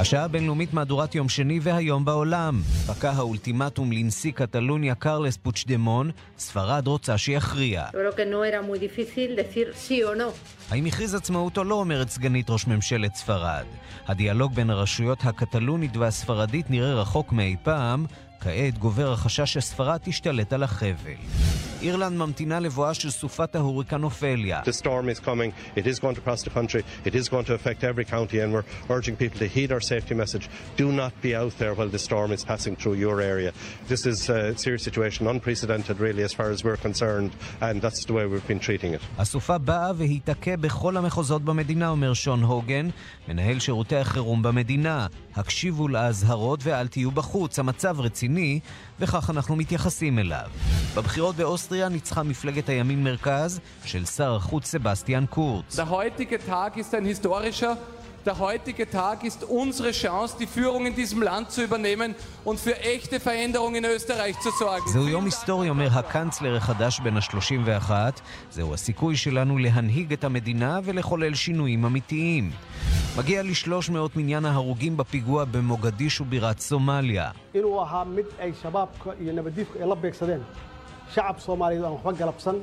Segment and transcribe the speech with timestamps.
[0.00, 2.60] השעה הבינלאומית מהדורת יום שני והיום בעולם.
[2.86, 7.84] פקע האולטימטום לנשיא קטלוניה קרלס פוצ'דמון, ספרד רוצה שיכריע.
[10.70, 13.64] האם הכריז עצמאות או לא, אומרת סגנית ראש ממשלת ספרד.
[14.06, 18.06] הדיאלוג בין הרשויות הקטלונית והספרדית נראה רחוק מאי פעם,
[18.40, 21.69] כעת גובר החשש שספרד תשתלט על החבל.
[21.82, 24.60] אירלנד ממתינה לבואה של סופת ההוריקן אופליה.
[24.64, 27.54] The storm is coming, it is going to cross the country, it is going to
[27.54, 28.64] affect every county and we're
[28.96, 30.44] urging people to heed our safety message.
[30.76, 33.50] Do not be out there while the storm is passing through your area.
[33.92, 37.32] This is a serious situation, unprecedented really as far as we're concerned
[37.66, 39.02] and that's the way we've been treating it.
[39.18, 42.88] הסופה באה והיא תכה בכל המחוזות במדינה, אומר שון הוגן,
[43.28, 45.06] מנהל שירותי החירום במדינה.
[45.36, 48.60] הקשיבו לאזהרות ואל תהיו בחוץ, המצב רציני,
[49.00, 50.46] וכך אנחנו מתייחסים אליו.
[50.96, 55.76] בבחירות באוסטריה ניצחה מפלגת הימין מרכז של שר החוץ סבסטיאן קורץ.
[58.26, 62.76] Der heutige Tag ist unsere Chance, die Führung in diesem Land zu übernehmen und für
[62.80, 64.88] echte Veränderungen in Österreich zu sorgen.
[64.92, 67.90] זהו יום היסטורי, אומר הקאנצלר החדש בן ה-31.
[68.50, 72.50] זהו הסיכוי שלנו להנהיג את המדינה ולחולל שינויים אמיתיים.
[73.18, 77.30] מגיע ל-300 מניין ההרוגים בפיגוע במוגדישו בירת סומליה.
[77.54, 80.42] ay shabaabka iyo nabadiifku ay la beegsadeen
[81.14, 82.56] shacab soomaaliyeed aan waxba galabsan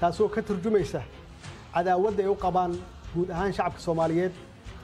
[0.00, 1.00] taasoo ka turjumaysa
[1.74, 2.72] cadaawadda ay u qabaan
[3.14, 4.32] guud ahaan shacabka soomaaliyeed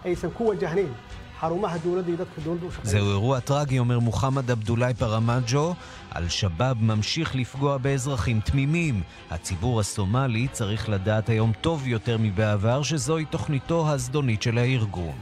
[0.06, 0.94] aysan ku wajahnayn
[1.42, 5.74] xarumaha dowladda iyo dadka dowladda u shaqeeya זהו אירוע טרגי, אומר מוחמד עבדולאי פרמג'ו.
[6.16, 9.02] אל-שבאב ממשיך לפגוע באזרחים תמימים.
[9.32, 15.16] הציבור הסומלי צריך לדעת היום טוב יותר מבעבר שזוהי תוכניתו הזדונית של הארגון.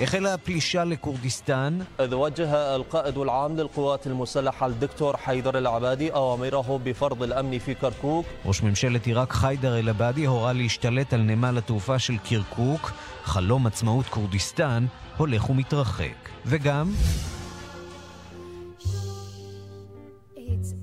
[0.00, 7.58] החלה הפלישה לכורדיסטן, إذ وجه القائد العام للقوات المسلحة الدكتور حيدر العبادي أوامره بفرض الأمن
[7.58, 12.92] في كركوك ראש ממשלת עיראק חיידר אל-עבאדי הורה להשתלט על נמל התעופה של קירקוק.
[13.23, 14.85] חלום עצמאות כורדיסטן
[15.17, 16.29] הולך ומתרחק.
[16.45, 16.91] וגם,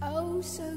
[0.03, 0.69] oh so.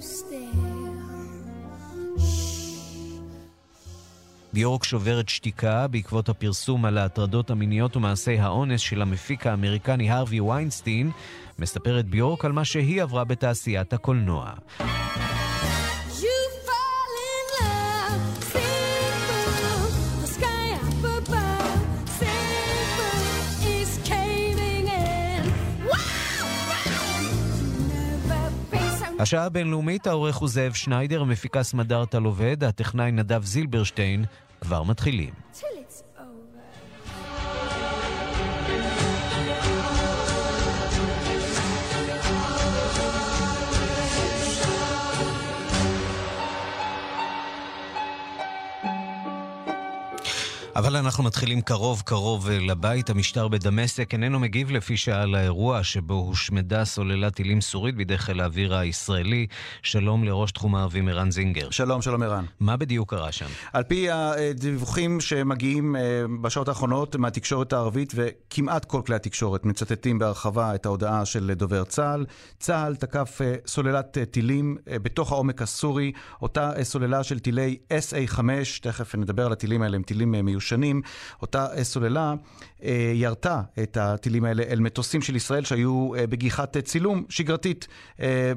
[4.53, 11.11] ביורק שוברת שתיקה בעקבות הפרסום על ההטרדות המיניות ומעשי האונס של המפיק האמריקני הרווי ויינסטין,
[11.59, 14.53] מספרת ביורק על מה שהיא עברה בתעשיית הקולנוע.
[29.21, 34.25] השעה הבינלאומית, העורך הוא זאב שניידר, המפיקה סמדארטה לובד, הטכנאי נדב זילברשטיין,
[34.61, 35.29] כבר מתחילים.
[35.53, 35.80] till
[50.75, 53.09] אבל אנחנו מתחילים קרוב קרוב אה, לבית.
[53.09, 58.75] המשטר בדמשק איננו מגיב לפי שעה לאירוע שבו הושמדה סוללת טילים סורית בידי חיל האוויר
[58.75, 59.47] הישראלי.
[59.81, 61.69] שלום לראש תחום הערבים ערן זינגר.
[61.69, 62.45] שלום, שלום ערן.
[62.59, 63.45] מה בדיוק קרה שם?
[63.73, 66.01] על פי הדיווחים שמגיעים אה,
[66.41, 72.25] בשעות האחרונות מהתקשורת הערבית, וכמעט כל כלי התקשורת מצטטים בהרחבה את ההודעה של דובר צה"ל,
[72.59, 76.11] צה"ל תקף אה, סוללת טילים בתוך העומק הסורי,
[76.41, 78.39] אותה סוללה של טילי SA-5,
[78.81, 80.41] תכף נדבר על הטילים האלה, הם טילים אה,
[80.77, 81.01] מיושנים,
[81.41, 82.33] אותה אה, סוללה
[82.83, 87.87] אה, ירתה את הטילים האלה אל מטוסים של ישראל שהיו אה, בגיחת צילום שגרתית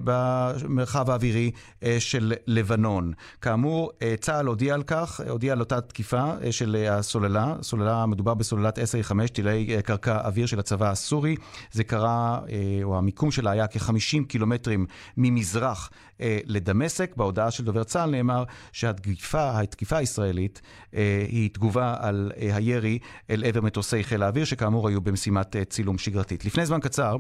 [0.05, 1.51] במרחב האווירי
[1.99, 3.13] של לבנון.
[3.41, 9.27] כאמור, צה"ל הודיע על כך, הודיע על אותה תקיפה של הסוללה, סוללה, מדובר בסוללת SA-5,
[9.33, 11.37] טילי קרקע אוויר של הצבא הסורי.
[11.73, 12.41] זה קרה,
[12.83, 14.87] או המיקום שלה היה כ-50 קילומטרים
[15.17, 17.17] ממזרח אה, לדמשק.
[17.17, 20.63] בהודעה של דובר צה"ל נאמר שהתקיפה, התקיפה הישראלית
[20.95, 22.99] אה, היא תגובה על אה, הירי
[23.31, 26.45] אל עבר מטוסי חיל האוויר, שכאמור היו במשימת אה, צילום שגרתית.
[26.45, 27.17] לפני זמן קצר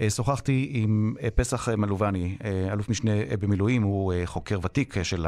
[0.00, 4.58] אה, שוחחתי עם אה, פסח אה, מלובני, אה, אלוף משנה אה, במילואים, הוא אה, חוקר
[4.62, 5.26] ותיק אה, של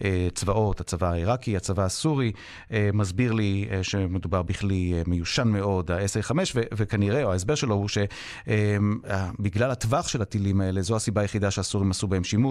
[0.00, 2.32] הצבאות, הצבא העיראקי, הצבא הסורי,
[2.72, 7.74] אה, מסביר לי אה, שמדובר בכלי אה, מיושן מאוד, ה-SA-5, ו- וכנראה, או ההסבר שלו
[7.74, 12.43] הוא שבגלל הטווח של הטילים האלה, זו הסיבה היחידה שהסורים עשו בהם שימוש,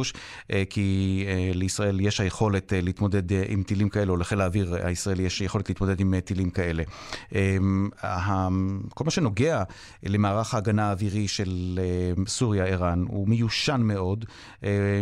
[0.52, 0.88] אה, כי
[1.28, 5.70] אה, לישראל יש היכולת אה, להתמודד עם טילים כאלה, או לחיל האוויר הישראלי יש יכולת
[5.70, 6.84] להתמודד עם טילים כאלה.
[8.04, 8.48] ה-
[8.90, 9.64] כל מה שנוגע
[10.04, 11.80] למערך ההגנה האווירי של
[12.28, 14.26] סוריה, ערן, הוא מיושן מאוד.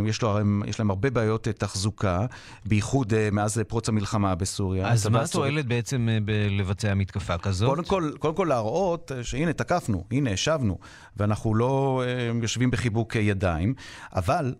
[0.06, 2.26] יש, לו, יש להם הרבה בעיות תחזוקה,
[2.66, 4.92] בייחוד מאז פרוץ המלחמה בסוריה.
[4.92, 7.70] אז מה התועלת בעצם אה, בלבצע מתקפה כזאת?
[7.70, 10.78] קודם כל, קודם כל להראות שהנה תקפנו, הנה השבנו,
[11.18, 12.04] ואנחנו לא
[12.42, 13.74] יושבים בחיבוק ידיים,
[14.16, 14.54] אבל,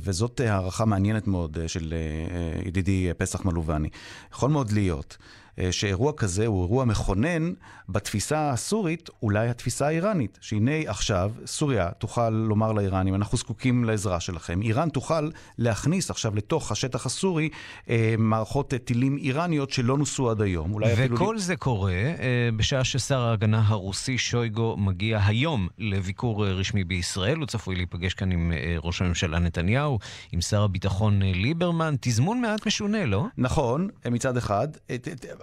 [0.00, 3.88] וזאת אה, הערכה מעניינת מאוד אה, של אה, ידידי פסח מלובני,
[4.32, 5.16] יכול מאוד להיות.
[5.58, 7.52] אה, שאירוע כזה הוא אירוע מכונן
[7.88, 10.38] בתפיסה הסורית, אולי התפיסה האיראנית.
[10.40, 14.62] שהנה עכשיו סוריה תוכל לומר לאיראנים, אנחנו זקוקים לעזרה שלכם.
[14.62, 17.48] איראן תוכל להכניס עכשיו לתוך השטח הסורי
[17.90, 20.72] אה, מערכות אה, טילים איראניות שלא נוסו עד היום.
[20.72, 21.16] אולי אפילו...
[21.16, 27.36] וכל זה קורה אה, בשעה ששר ההגנה הרוסי שויגו מגיע היום לביקור אה, רשמי בישראל.
[27.38, 29.98] הוא צפוי להיפגש כאן עם אה, ראש הממשלה נתניהו,
[30.32, 31.94] עם שר הביטחון אה, ליברמן.
[32.00, 33.24] תזמון מעט משונה, לא?
[33.38, 34.68] נכון, מצד אחד.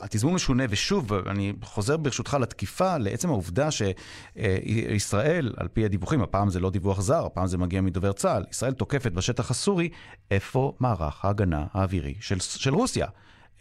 [0.06, 6.60] התזמון משונה, ושוב, אני חוזר ברשותך לתקיפה, לעצם העובדה שישראל, על פי הדיווחים, הפעם זה
[6.60, 9.90] לא דיווח זר, הפעם זה מגיע מדובר צה"ל, ישראל תוקפת בשטח הסורי,
[10.32, 13.08] איפה מערך ההגנה האווירי של, של רוסיה?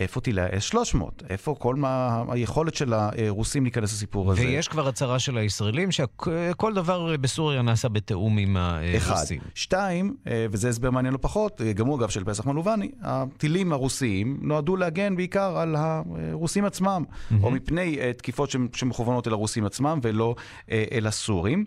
[0.00, 0.98] איפה טילי ה-S-300?
[1.30, 4.40] איפה כל מה, היכולת של הרוסים להיכנס לסיפור הזה?
[4.42, 8.56] ויש כבר הצהרה של הישראלים שכל דבר בסוריה נעשה בתיאום עם
[8.96, 9.14] אחד.
[9.16, 9.40] הרוסים.
[9.54, 13.72] שתיים, אה, וזה הסבר מעניין לא פחות, אה, גם הוא אגב של פסח מלובני, הטילים
[13.72, 17.04] הרוסיים נועדו להגן בעיקר על הרוסים עצמם,
[17.42, 20.34] או מפני אה, תקיפות שמ- שמכוונות אל הרוסים עצמם ולא
[20.70, 21.64] אה, אל הסורים.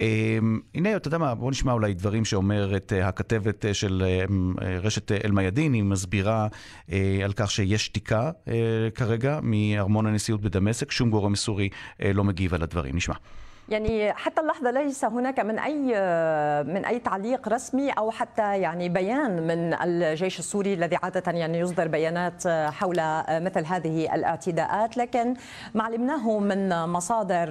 [0.00, 0.38] אה,
[0.74, 4.24] הנה, אתה יודע מה, בוא נשמע אולי דברים שאומרת אה, הכתבת אה, של אה,
[4.66, 6.48] אה, רשת אל-מיאדין, היא מסבירה
[7.24, 8.30] על כך שיש שתיקה
[8.94, 11.68] כרגע מארמון הנשיאות בדמשק, שום גורם סורי
[12.14, 12.96] לא מגיב על הדברים.
[12.96, 13.14] נשמע.
[13.69, 15.75] يعني حتى اللحظة ليس هناك من أي
[16.63, 21.87] من أي تعليق رسمي أو حتى يعني بيان من الجيش السوري الذي عادة يعني يصدر
[21.87, 22.97] بيانات حول
[23.29, 25.33] مثل هذه الاعتداءات لكن
[25.73, 27.49] ما علمناه من مصادر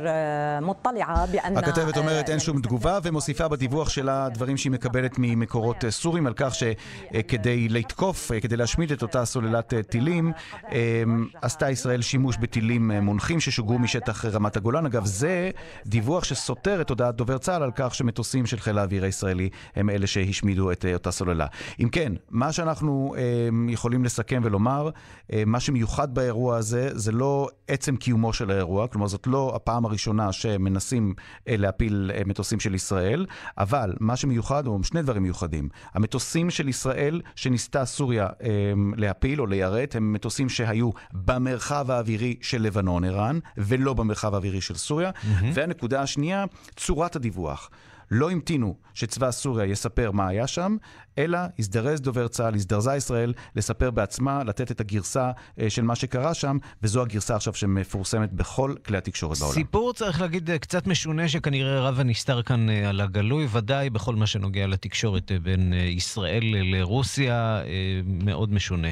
[0.60, 5.90] مطلعة بأن הכתבת אומרת אין שום תגובה ומוסיפה בדיווח שלה דברים שהיא מקבלת ממקורות אה,
[5.90, 10.32] סורים על כך שכדי לתקוף, אה, כדי להשמיד את אותה סוללת אה, טילים,
[10.72, 11.02] אה,
[11.42, 14.86] עשתה ישראל שימוש בטילים אה, מונחים ששוגרו משטח רמת הגולן.
[14.86, 15.50] אגב, זה
[15.86, 20.07] דיווח שסותר את הודעת דובר צה"ל על כך שמטוסים של חיל האוויר הישראלי הם אלה
[20.07, 21.47] שהשמידו את אה, אותה סוללה.
[21.79, 23.23] אם כן, מה שאנחנו אה,
[23.69, 24.89] יכולים לסכם ולומר,
[25.33, 29.85] אה, מה שמיוחד באירוע הזה, זה לא עצם קיומו של האירוע, כלומר זאת לא הפעם
[29.85, 31.13] הראשונה שמנסים
[31.47, 33.25] אה, להפיל מטוסים של ישראל,
[33.57, 35.69] אבל מה שמיוחד, או שני דברים מיוחדים.
[35.93, 38.49] המטוסים של ישראל שניסתה סוריה אה,
[38.97, 44.75] להפיל או ליירט, הם מטוסים שהיו במרחב האווירי של לבנון, ערן, ולא במרחב האווירי של
[44.75, 45.11] סוריה.
[45.53, 46.45] והנקודה השנייה,
[46.75, 47.69] צורת הדיווח.
[48.11, 50.77] לא המתינו שצבא סוריה יספר מה היה שם,
[51.17, 56.33] אלא הזדרז דובר צה"ל, הזדרזה ישראל לספר בעצמה, לתת את הגרסה אה, של מה שקרה
[56.33, 59.53] שם, וזו הגרסה עכשיו שמפורסמת בכל כלי התקשורת בעולם.
[59.53, 64.15] סיפור, צריך להגיד, אה, קצת משונה, שכנראה רב הנסתר כאן אה, על הגלוי, ודאי בכל
[64.15, 67.61] מה שנוגע לתקשורת בין ישראל לרוסיה,
[68.03, 68.87] מאוד משונה.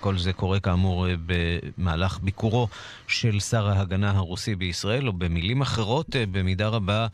[0.00, 2.68] כל זה קורה כאמור במהלך ביקורו
[3.06, 7.06] של שר ההגנה הרוסי בישראל, או במילים אחרות, במידה רבה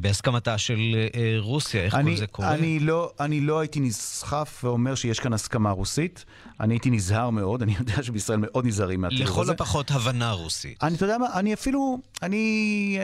[0.00, 1.84] בהסכמתה של אה, רוסיה.
[1.84, 2.54] איך אני, כל זה קורה?
[2.54, 6.24] אני לא, אני לא הייתי נסחף ואומר שיש כאן הסכמה רוסית.
[6.60, 9.32] אני הייתי נזהר מאוד, אני יודע שבישראל מאוד נזהרים מהתיאור הזה.
[9.32, 10.82] לכל הפחות הבנה רוסית.
[10.82, 12.98] אני, אתה יודע מה, אני אפילו, אני...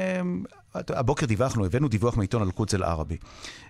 [0.89, 3.17] הבוקר דיווחנו, הבאנו דיווח מעיתון אל-קודס אל-ערבי,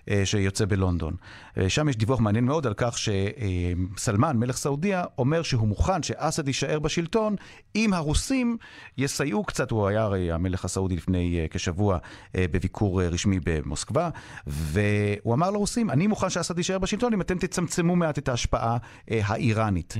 [0.09, 1.15] אה, שיוצא בלונדון.
[1.57, 6.47] אה, שם יש דיווח מעניין מאוד על כך שסלמן, מלך סעודיה, אומר שהוא מוכן שאסד
[6.47, 7.35] יישאר בשלטון
[7.75, 8.57] אם הרוסים
[8.97, 11.97] יסייעו קצת, הוא היה הרי המלך הסעודי לפני אה, כשבוע
[12.37, 14.09] בביקור רשמי במוסקבה,
[14.47, 18.77] והוא אמר לרוסים, אני מוכן שאסד יישאר בשלטון אם אתם תצמצמו מעט את ההשפעה
[19.07, 19.95] האיראנית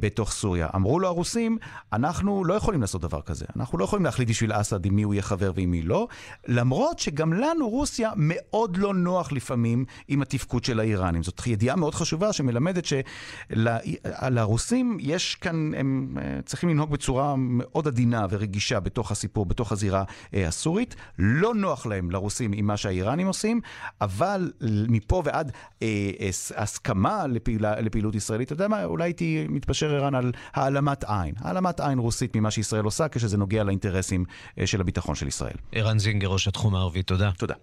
[0.00, 0.68] בתוך סוריה.
[0.74, 1.58] אמרו לו הרוסים,
[1.92, 5.14] אנחנו לא יכולים לעשות דבר כזה, אנחנו לא יכולים להחליט בשביל אסד עם מי הוא
[5.14, 6.08] יהיה חבר ועם מי לא,
[6.48, 11.22] למרות שגם לנו, רוסיה, מאוד לא נוח לפעמים עם התפקוד של האיראנים.
[11.22, 12.84] זאת ידיעה מאוד חשובה שמלמדת
[13.50, 20.04] שלרוסים יש כאן, הם אה, צריכים לנהוג בצורה מאוד עדינה ורגישה בתוך הסיפור, בתוך הזירה
[20.34, 20.96] אה, הסורית.
[21.18, 23.60] לא נוח להם, לרוסים, עם מה שהאיראנים עושים,
[24.00, 24.52] אבל
[24.88, 30.14] מפה ועד אה, אה, הסכמה לפעילה, לפעילות ישראלית, אתה יודע מה, אולי הייתי מתפשר ערן
[30.14, 31.34] על העלמת עין.
[31.38, 34.24] העלמת עין רוסית ממה שישראל עושה כשזה נוגע לאינטרסים
[34.64, 35.54] של הביטחון של ישראל.
[35.72, 37.30] ערן זינגר, ראש התחום הערבי, תודה.
[37.38, 37.54] תודה.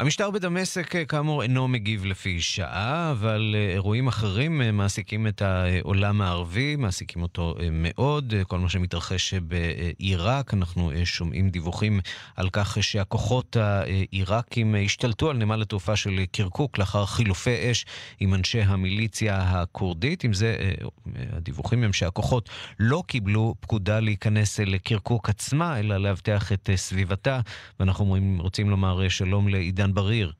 [0.00, 5.42] המשטר בדמשק, אה, כאמור, אינו מגיב לפי שעה, אבל אה, אירועים אחרים אה, מעסיקים את
[5.42, 8.34] העולם הערבי, מעסיקים אותו מאוד.
[8.48, 12.00] כל מה שמתרחש בעיראק, אנחנו שומעים דיווחים
[12.36, 17.86] על כך שהכוחות העיראקים השתלטו על נמל התעופה של קרקוק לאחר חילופי אש
[18.20, 20.24] עם אנשי המיליציה הכורדית.
[20.24, 20.56] עם זה,
[21.32, 27.40] הדיווחים הם שהכוחות לא קיבלו פקודה להיכנס לקרקוק עצמה, אלא לאבטח את סביבתה,
[27.80, 30.32] ואנחנו רוצים לומר שלום לעידן בריר.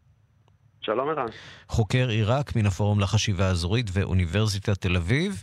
[0.81, 1.27] שלום ערן.
[1.69, 5.43] חוקר עיראק מן הפורום לחשיבה האזורית ואוניברסיטת תל אביב.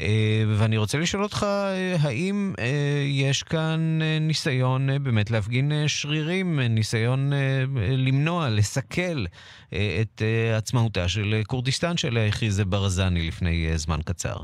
[0.00, 7.30] אה, ואני רוצה לשאול אותך, אה, האם אה, יש כאן ניסיון באמת להפגין שרירים, ניסיון
[8.06, 9.24] למנוע, לסכל
[10.00, 10.22] את
[10.56, 14.36] עצמאותה של כורדיסטן שעליה הכריז ברזני לפני זמן קצר?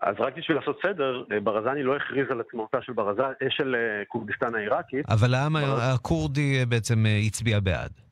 [0.00, 3.16] אז רק בשביל לעשות סדר, ברזני לא הכריז על עצמאותה של, ברז...
[3.50, 3.76] של
[4.08, 5.10] כורדיסטן העיראקית.
[5.10, 8.05] אבל העם הכורדי בעצם הצביע בעד.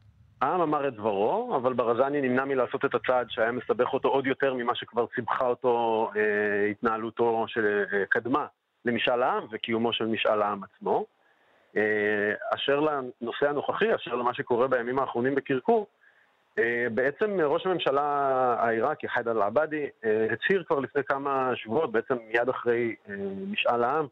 [0.45, 4.55] העם אמר את דברו, אבל ברזני נמנע מלעשות את הצעד שהיה מסבך אותו עוד יותר
[4.55, 8.47] ממה שכבר סיבכה אותו אה, התנהלותו שקדמה
[8.85, 11.07] למשאל העם וקיומו של משאל העם עצמו.
[11.77, 15.87] אה, אשר לנושא הנוכחי, אשר למה שקורה בימים האחרונים בקרקור,
[16.59, 18.03] אה, בעצם ראש הממשלה
[18.59, 23.15] העיראקי, חיידר אל-עבאדי, אה, הצהיר כבר לפני כמה שבועות, בעצם מיד אחרי אה,
[23.51, 24.07] משאל העם,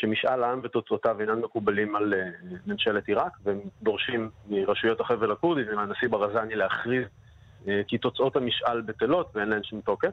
[0.00, 2.20] שמשאל העם ותוצאותיו אינם מקובלים על אה,
[2.66, 7.04] ממשלת עיראק, והם דורשים מרשויות החבל הכורדי ומהנשיא ברזני להכריז
[7.68, 10.10] אה, כי תוצאות המשאל בטלות ואין להן שום תוקף.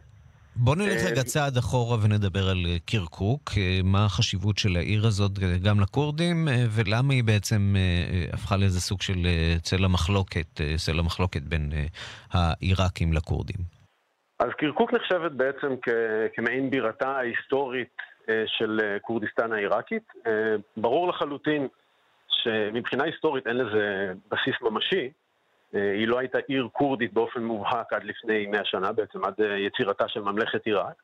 [0.56, 5.32] בוא נלך אה, רגע צעד אחורה ונדבר על קירקוק, אה, מה החשיבות של העיר הזאת
[5.64, 7.76] גם לכורדים, ולמה היא בעצם
[8.34, 11.72] הפכה לאיזה סוג של אה, צלע מחלוקת, אה, סלע מחלוקת בין
[12.32, 13.58] העיראקים לכורדים.
[14.40, 15.90] אז קירקוק נחשבת בעצם כ-
[16.36, 17.96] כמעין בירתה ההיסטורית
[18.46, 20.04] של אה, כורדיסטן העיראקית.
[20.28, 21.68] אה, ברור לחלוטין
[22.30, 25.10] שמבחינה היסטורית אין לזה בסיס ממשי.
[25.76, 29.58] אה, היא לא הייתה עיר כורדית באופן מובהק עד לפני 100 שנה, בעצם עד אה,
[29.58, 30.96] יצירתה של ממלכת עיראק.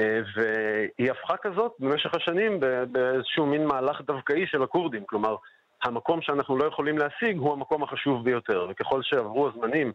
[0.00, 2.60] אה, והיא הפכה כזאת במשך השנים
[2.92, 5.04] באיזשהו מין מהלך דווקאי של הכורדים.
[5.04, 5.36] כלומר,
[5.82, 8.66] המקום שאנחנו לא יכולים להשיג הוא המקום החשוב ביותר.
[8.70, 9.92] וככל שעברו הזמנים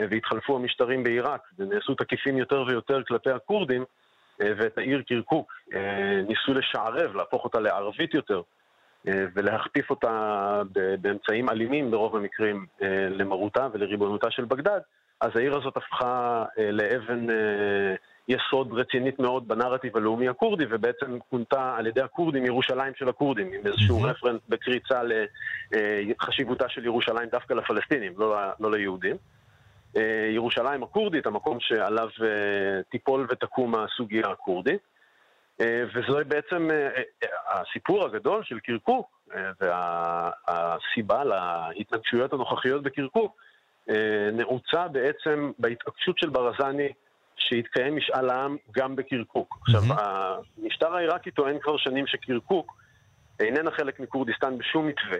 [0.00, 3.86] אה, והתחלפו המשטרים בעיראק ונעשו תקיפים יותר ויותר כלפי הכורדים, אה,
[4.40, 8.42] ואת העיר קירקוק אה, ניסו לשערב, להפוך אותה לערבית יותר,
[9.08, 10.62] אה, ולהכפיף אותה
[11.00, 14.80] באמצעים אלימים ברוב המקרים אה, למרותה ולריבונותה של בגדד,
[15.20, 17.94] אז העיר הזאת הפכה אה, לאבן אה,
[18.28, 23.66] יסוד רצינית מאוד בנרטיב הלאומי הכורדי, ובעצם כונתה על ידי הכורדים ירושלים של הכורדים, עם
[23.66, 24.02] איזשהו.
[24.02, 25.00] רפרנס בקריצה
[25.72, 29.16] לחשיבותה של ירושלים דווקא לפלסטינים, לא, לא ליהודים.
[29.96, 34.80] אה, ירושלים הכורדית, המקום שעליו אה, תיפול ותקום הסוגיה הכורדית.
[35.60, 36.68] אה, וזו בעצם
[37.48, 39.16] הסיפור הגדול של קירקוק,
[39.60, 43.36] והסיבה להתנגשויות הנוכחיות בקירקוק,
[44.32, 46.88] נעוצה בעצם בהתעקשות של ברזני
[47.36, 49.58] שיתקיים משאל העם גם בקירקוק.
[49.62, 50.00] עכשיו, מהמם.
[50.62, 52.76] המשטר העיראקי טוען כבר שנים שקירקוק
[53.40, 55.18] איננה חלק מכורדיסטן בשום מתווה,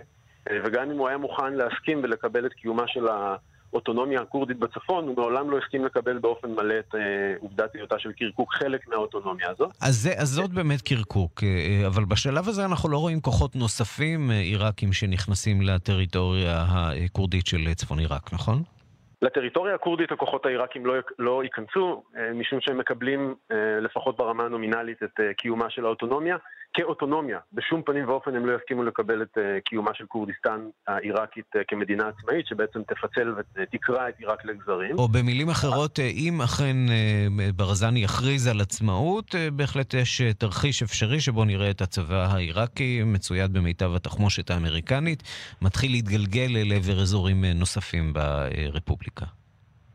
[0.65, 3.07] וגם אם הוא היה מוכן להסכים ולקבל את קיומה של
[3.73, 7.01] האוטונומיה הכורדית בצפון, הוא מעולם לא הסכים לקבל באופן מלא את אה,
[7.41, 9.71] עובדת היותה של קירקוק חלק מהאוטונומיה הזאת.
[9.83, 13.57] אז, זה, אז זאת באמת קירקוק, אה, אה, אבל בשלב הזה אנחנו לא רואים כוחות
[13.57, 18.63] נוספים אה, עיראקים שנכנסים לטריטוריה הכורדית של צפון עיראק, נכון?
[19.23, 22.03] לטריטוריה הכורדית הכוחות העיראקים לא, לא ייכנסו,
[22.35, 23.35] משום שהם מקבלים,
[23.81, 26.37] לפחות ברמה הנומינלית, את קיומה של האוטונומיה
[26.77, 27.39] כאוטונומיה.
[27.53, 32.09] בשום פנים ואופן הם לא יסכימו לקבל את אה, קיומה של כורדיסטן העיראקית אה, כמדינה
[32.09, 34.99] עצמאית, שבעצם תפצל ותקרע את עיראק לגזרים.
[34.99, 40.33] או במילים אחרות, אה, אם אכן אה, ברזני יכריז על עצמאות, אה, בהחלט יש אה,
[40.33, 45.23] תרחיש אפשרי שבו נראה את הצבא העיראקי מצויד במיטב התחמושת האמריקנית,
[45.63, 49.27] מתחיל להתגלגל לעבר אזורים אה, נוספים ברפובליקה.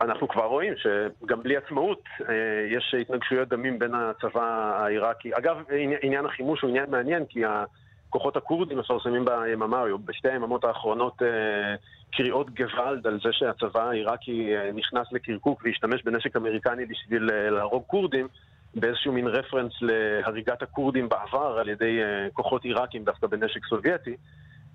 [0.02, 2.34] אנחנו כבר רואים שגם בלי עצמאות אה,
[2.70, 5.32] יש התנגשויות דמים בין הצבא העיראקי.
[5.38, 10.64] אגב, עני- עניין החימוש הוא עניין מעניין, כי הכוחות הכורדים מפרסמים ביממה, או בשתי היממות
[10.64, 11.76] האחרונות, אה,
[12.12, 18.28] קריאות גוואלד על זה שהצבא העיראקי אה, נכנס לקירקוק והשתמש בנשק אמריקני בשביל להרוג כורדים,
[18.76, 22.00] באיזשהו מין רפרנס להריגת הכורדים בעבר על ידי
[22.34, 24.16] כוחות עיראקים דווקא בנשק סובייטי.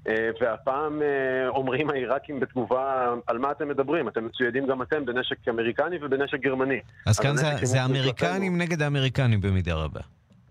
[0.08, 4.08] אה, והפעם אה, אומרים העיראקים בתגובה, על מה אתם מדברים?
[4.08, 6.80] אתם מצוידים גם אתם בנשק אמריקני ובנשק גרמני.
[7.06, 10.00] אז כאן זה, זה שמופנה האמריקנים נגד האמריקנים במידה רבה.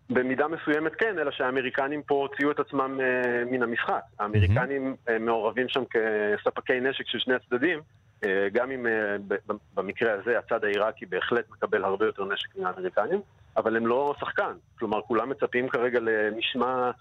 [0.10, 4.02] במידה מסוימת כן, אלא שהאמריקנים פה הוציאו את עצמם אה, מן המשחק.
[4.20, 7.80] האמריקנים אה, מעורבים שם כספקי נשק של שני הצדדים,
[8.24, 8.92] אה, גם אם אה,
[9.28, 13.22] ב- במקרה הזה הצד העיראקי בהחלט מקבל הרבה יותר נשק מהאמריקנים,
[13.58, 14.52] אבל הם לא שחקן.
[14.80, 16.92] כלומר, כולם מצפים כרגע למשמע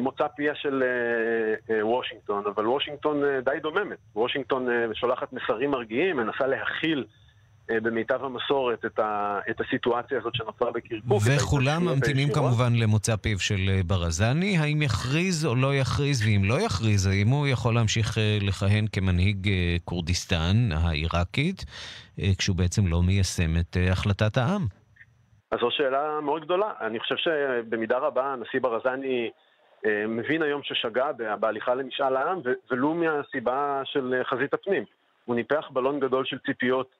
[0.00, 3.98] מוצא פיה של אה, אה, וושינגטון, אבל וושינגטון אה, די דוממת.
[4.16, 7.04] וושינגטון אה, שולחת מסרים מרגיעים, מנסה להכיל
[7.70, 11.22] אה, במיטב המסורת את, ה, את הסיטואציה הזאת שנוצרה בקירקוק.
[11.26, 12.28] את וכולם ממתינים.
[12.32, 14.58] כמובן למוצא פיו של אה, ברזני.
[14.58, 19.48] האם יכריז או לא יכריז, ואם לא יכריז, האם הוא יכול להמשיך אה, לכהן כמנהיג
[19.48, 21.64] אה, כורדיסטן העיראקית,
[22.20, 24.66] אה, כשהוא בעצם לא מיישם את אה, החלטת העם?
[25.52, 26.72] אז זו שאלה מאוד גדולה.
[26.80, 29.45] אני חושב שבמידה רבה הנשיא ברזני אה,
[30.08, 32.40] מבין היום ששגה בהליכה למשאל העם,
[32.70, 34.84] ולו מהסיבה של אה, חזית הפנים.
[35.24, 36.90] הוא ניפח בלון גדול של ציפיות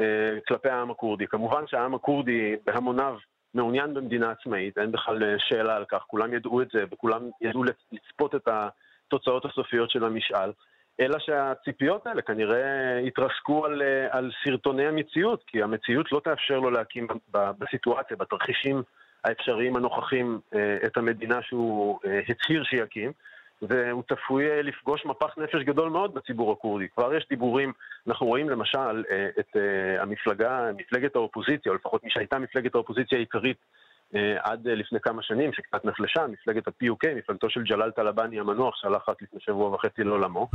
[0.00, 1.26] אה, כלפי העם הכורדי.
[1.26, 3.16] כמובן שהעם הכורדי בהמוניו
[3.54, 7.64] מעוניין במדינה עצמאית, אין בכלל אה, שאלה על כך, כולם ידעו את זה וכולם ידעו
[7.64, 10.50] לצ- לצפות את התוצאות הסופיות של המשאל.
[11.00, 16.70] אלא שהציפיות האלה כנראה יתרסקו על, אה, על סרטוני המציאות, כי המציאות לא תאפשר לו
[16.70, 18.82] להקים בסיטואציה, בתרחישים
[19.24, 23.12] האפשריים הנוכחים אה, את המדינה שהוא אה, הצהיר שיקים.
[23.62, 26.88] והוא צפוי אה, לפגוש מפח נפש גדול מאוד בציבור הכורדי.
[26.88, 27.72] כבר יש דיבורים,
[28.08, 29.04] אנחנו רואים למשל
[29.38, 29.56] את
[29.98, 33.56] המפלגה, מפלגת האופוזיציה, או לפחות מי שהייתה מפלגת האופוזיציה העיקרית
[34.38, 39.22] עד לפני כמה שנים, שקצת נחלשה, מפלגת ה-PUK, מפלגתו של ג'לאל טלבאני המנוח, שהלך רק
[39.22, 40.48] לפני שבוע וחצי לעולמו,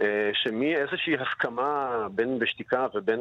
[0.00, 3.20] אה, שמאיזושהי הסכמה בין בשתיקה ובין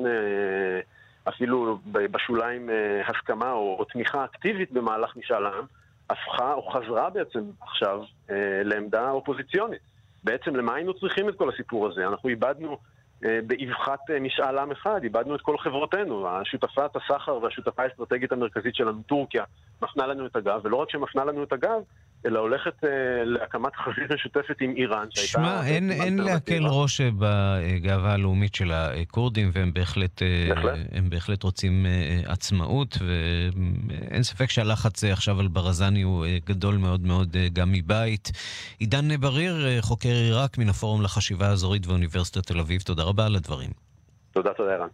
[1.27, 5.65] אפילו בשוליים אה, הסכמה או, או תמיכה אקטיבית במהלך משאל העם,
[6.09, 9.81] הפכה או חזרה בעצם עכשיו אה, לעמדה אופוזיציונית.
[10.23, 12.07] בעצם למה היינו צריכים את כל הסיפור הזה?
[12.07, 12.77] אנחנו איבדנו
[13.21, 16.27] באבחת אה, משאל עם אחד, איבדנו את כל חברותינו.
[16.27, 19.43] השותפת הסחר והשותפה האסטרטגית המרכזית שלנו, טורקיה,
[19.81, 21.81] מפנה לנו את הגב, ולא רק שמפנה לנו את הגב,
[22.25, 22.89] אלא הולכת אה,
[23.25, 25.31] להקמת חזית משותפת עם איראן, שהייתה...
[25.31, 26.17] שמע, אין, אין.
[26.17, 30.79] להקל ראש אה, בגאווה הלאומית של הכורדים, והם בהחלט, אה, בהחלט.
[30.91, 36.77] הם בהחלט רוצים אה, עצמאות, ואין ספק שהלחץ אה, עכשיו על ברזני הוא אה, גדול
[36.77, 38.31] מאוד מאוד אה, גם מבית.
[38.79, 43.35] עידן בריר, אה, חוקר עיראק מן הפורום לחשיבה האזורית באוניברסיטת תל אביב, תודה רבה על
[43.35, 43.69] הדברים.
[44.31, 44.87] תודה, תודה, ערן.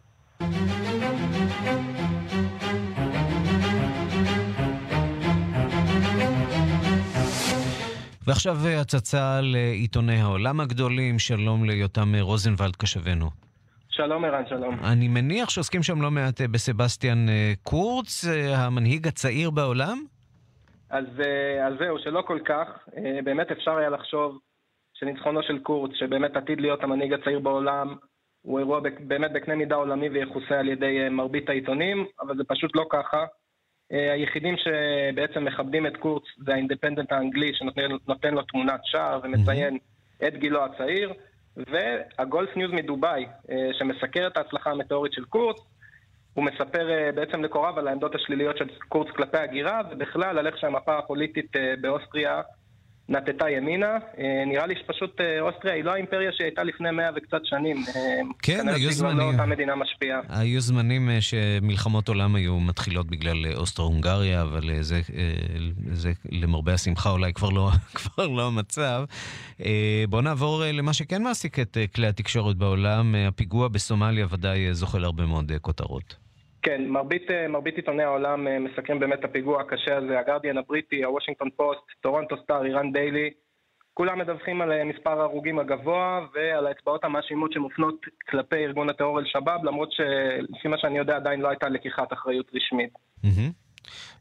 [8.27, 13.29] ועכשיו אה, הצצה לעיתוני העולם הגדולים, שלום ליותם אה, רוזנבלד קשבנו.
[13.89, 14.77] שלום ערן, שלום.
[14.83, 17.25] אני מניח שעוסקים שם לא מעט אה, בסבסטיאן
[17.63, 18.25] קורץ,
[18.55, 20.03] המנהיג הצעיר בעולם?
[20.89, 21.05] אז,
[21.67, 22.67] אז זהו, שלא כל כך.
[23.23, 24.37] באמת אפשר היה לחשוב
[25.01, 27.95] שניצחונו של קורץ, שבאמת עתיד להיות המנהיג הצעיר בעולם,
[28.41, 32.75] הוא אירוע באמת בקנה מידה עולמי ויחוסה על ידי אה, מרבית העיתונים, אבל זה פשוט
[32.75, 33.25] לא ככה.
[33.91, 39.77] אה, היחידים שבעצם מכבדים את קורץ זה האינדפנדנט האנגלי שנותן נותן לו תמונת שער ומציין
[40.27, 41.13] את גילו הצעיר,
[41.57, 45.57] והגולף ניוז מדובאי, אה, שמסקר את ההצלחה המטאורית של קורץ,
[46.33, 50.97] הוא מספר בעצם לקוראיו על העמדות השליליות של קורץ כלפי הגירה, ובכלל על איך שהמפה
[50.97, 52.41] הפוליטית באוסטריה
[53.11, 53.97] נטטה ימינה.
[54.19, 57.77] אה, נראה לי שפשוט אה, אוסטריה היא לא האימפריה שהייתה לפני מאה וקצת שנים.
[57.77, 58.01] אה,
[58.41, 59.17] כן, כנראה היו כבר זמנים.
[59.17, 60.19] לא אותה מדינה משפיעה.
[60.29, 65.01] היו זמנים שמלחמות עולם היו מתחילות בגלל אוסטרו-הונגריה, אבל זה,
[65.91, 69.03] זה למרבה השמחה אולי כבר לא, כבר לא המצב.
[70.09, 73.15] בואו נעבור למה שכן מעסיק את כלי התקשורת בעולם.
[73.27, 76.30] הפיגוע בסומליה ודאי זוכה להרבה מאוד כותרות.
[76.61, 81.03] כן, מרבית, אה, מרבית עיתוני העולם אה, מסקרים באמת את הפיגוע הקשה הזה, הגרדיאן הבריטי,
[81.03, 83.29] הוושינגטון פוסט, טורונטו סטאר, איראן דיילי,
[83.93, 87.95] כולם מדווחים על אה, מספר ההרוגים הגבוה ועל האצבעות המאשימות שמופנות
[88.29, 92.93] כלפי ארגון הטרור אל-שבאב, למרות שלפי מה שאני יודע עדיין לא הייתה לקיחת אחריות רשמית.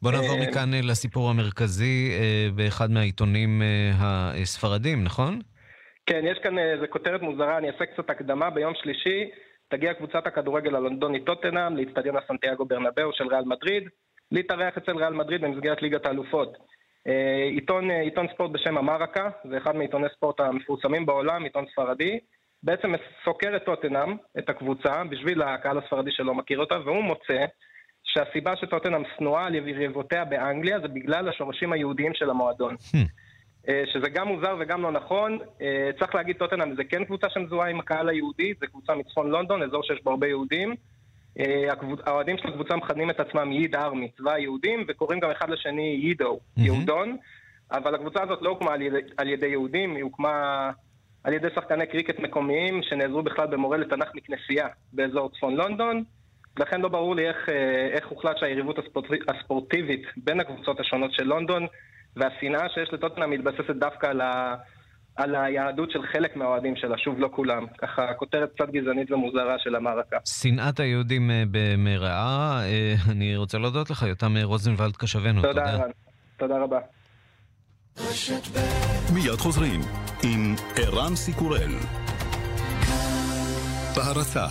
[0.02, 2.10] בואו נעבור מכאן לסיפור המרכזי
[2.54, 3.62] באחד מהעיתונים
[3.98, 5.38] הספרדים, נכון?
[6.06, 8.50] כן, יש כאן איזו כותרת מוזרה, אני אעשה קצת הקדמה.
[8.50, 9.30] ביום שלישי
[9.70, 13.88] תגיע קבוצת הכדורגל הלונדונית טוטנאם לאיצטדיון הסנטיאגו ברנבאו של ריאל מדריד,
[14.32, 16.56] להתארח אצל ריאל מדריד במסגרת ליגת האלופות.
[17.06, 22.18] אה, עיתון, אה, עיתון ספורט בשם המרקה, זה אחד מעיתוני ספורט המפורסמים בעולם, עיתון ספרדי,
[22.62, 22.92] בעצם
[23.24, 27.44] סוקר את טוטנאם, את הקבוצה, בשביל הקהל הספרדי שלא מכיר אותה, והוא מוצא
[28.04, 32.76] שהסיבה שטוטנאם שנואה על יריבותיה באנגליה זה בגלל השורשים היהודיים של המועדון.
[33.68, 35.38] אה, שזה גם מוזר וגם לא נכון.
[35.62, 39.62] אה, צריך להגיד, טוטנאם זה כן קבוצה שמזוהה עם הקהל היהודי, זה קבוצה מצפון לונדון,
[39.62, 40.74] אזור שיש בו הרבה יהודים.
[41.38, 41.68] אה,
[42.06, 46.40] האוהדים של הקבוצה מכנים את עצמם ייד ארמי, צבא היהודים, וקוראים גם אחד לשני יידו,
[46.56, 47.16] יהודון.
[47.72, 50.70] אבל הקבוצה הזאת לא הוקמה על ידי, על ידי יהודים, היא הוקמה
[51.24, 56.04] על ידי שחקני קריקט מקומיים שנעזרו בכלל במורה לתנ"ך מכנסייה באזור צפון לונדון.
[56.58, 57.48] לכן לא ברור לי איך,
[57.92, 61.66] איך הוחלט שהיריבות הספורט- הספורטיבית בין הקבוצות השונות של לונדון
[62.16, 64.54] והשנאה שיש לטוטנאם מתבססת דווקא על, ה,
[65.16, 67.66] על היהדות של חלק מהאוהדים שלה, שוב לא כולם.
[67.78, 70.16] ככה כותרת קצת גזענית ומוזרה של המערכה.
[70.24, 72.60] שנאת היהודים אה, במרעה.
[72.64, 75.42] אה, אני רוצה להודות לך, יותם אה, רוזנבלד קשבנו.
[75.42, 75.90] תודה, ערן.
[76.36, 76.78] תודה רבה.
[79.14, 79.80] מיד חוזרים
[80.24, 81.72] עם ערן סיקורל.
[83.96, 84.46] בהרצה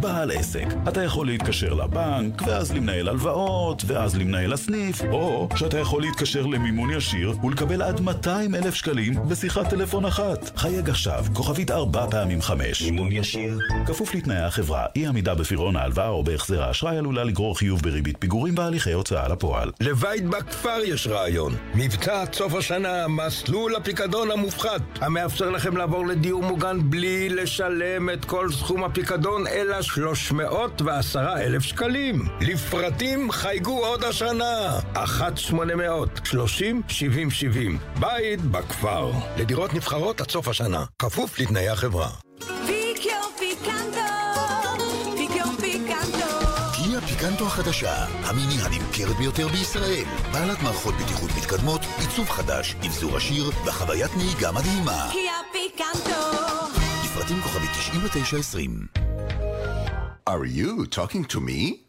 [0.00, 6.02] בעל עסק, אתה יכול להתקשר לבנק, ואז למנהל הלוואות, ואז למנהל הסניף, או שאתה יכול
[6.02, 10.58] להתקשר למימון ישיר ולקבל עד 200 אלף שקלים בשיחת טלפון אחת.
[10.58, 12.82] חייג עכשיו, כוכבית 4 פעמים 5.
[12.82, 13.58] מימון ישיר.
[13.86, 18.54] כפוף לתנאי החברה, אי עמידה בפירעון ההלוואה או בהחזר האשראי עלולה לגרור חיוב בריבית פיגורים
[18.54, 19.70] בהליכי הוצאה לפועל.
[19.80, 21.54] לבית בכפר יש רעיון.
[21.74, 28.24] מבצע עד סוף השנה, מסלול הפיקדון המופחת, המאפשר לכם לעבור לדיור מוגן בלי לשלם את
[28.24, 32.28] כל סכום הפיקדון, אלא 310 אלף שקלים.
[32.40, 34.78] לפרטים חייגו עוד השנה.
[34.94, 35.00] 1-800-30-70-70.
[38.00, 39.10] בית בכפר.
[39.36, 40.84] לדירות נבחרות עד סוף השנה.
[40.98, 42.08] כפוף לתנאי החברה.
[47.44, 54.10] אוטו החדשה, המיני הנמכרת ביותר בישראל, בעלת מערכות בטיחות מתקדמות, עיצוב חדש, אבזור עשיר וחוויית
[54.16, 55.08] נהיגה מדהימה.
[55.12, 56.20] קיה פיקנטו.
[57.04, 58.86] לפרטים כוכבי 9920
[60.26, 61.80] Are you talking to me?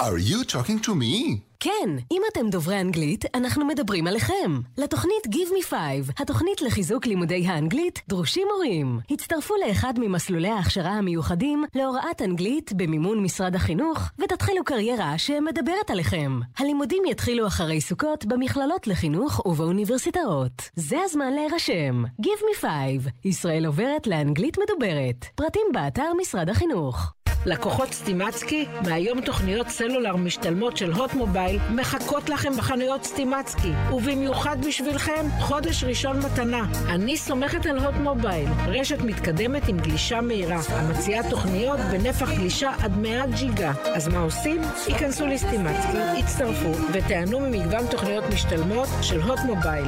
[0.00, 1.38] Are you talking to me?
[1.60, 4.60] כן, אם אתם דוברי אנגלית, אנחנו מדברים עליכם.
[4.78, 5.78] לתוכנית Give Me 5,
[6.18, 9.00] התוכנית לחיזוק לימודי האנגלית, דרושים מורים.
[9.10, 16.40] הצטרפו לאחד ממסלולי ההכשרה המיוחדים להוראת אנגלית במימון משרד החינוך, ותתחילו קריירה שמדברת עליכם.
[16.58, 20.62] הלימודים יתחילו אחרי סוכות במכללות לחינוך ובאוניברסיטאות.
[20.76, 22.04] זה הזמן להירשם.
[22.22, 22.70] Give Me 5,
[23.24, 25.26] ישראל עוברת לאנגלית מדוברת.
[25.34, 27.12] פרטים באתר משרד החינוך.
[27.46, 33.72] לקוחות סטימצקי, מהיום תוכניות סלולר משתלמות של הוט מובייל מחכות לכם בחנויות סטימצקי.
[33.92, 36.66] ובמיוחד בשבילכם, חודש ראשון מתנה.
[36.88, 42.96] אני סומכת על הוט מובייל, רשת מתקדמת עם גלישה מהירה, המציעה תוכניות בנפח גלישה עד
[42.96, 43.72] 100 ג'יגה.
[43.94, 44.60] אז מה עושים?
[44.86, 49.86] היכנסו לסטימצקי, הצטרפו ותיהנו ממגוון תוכניות משתלמות של הוט מובייל.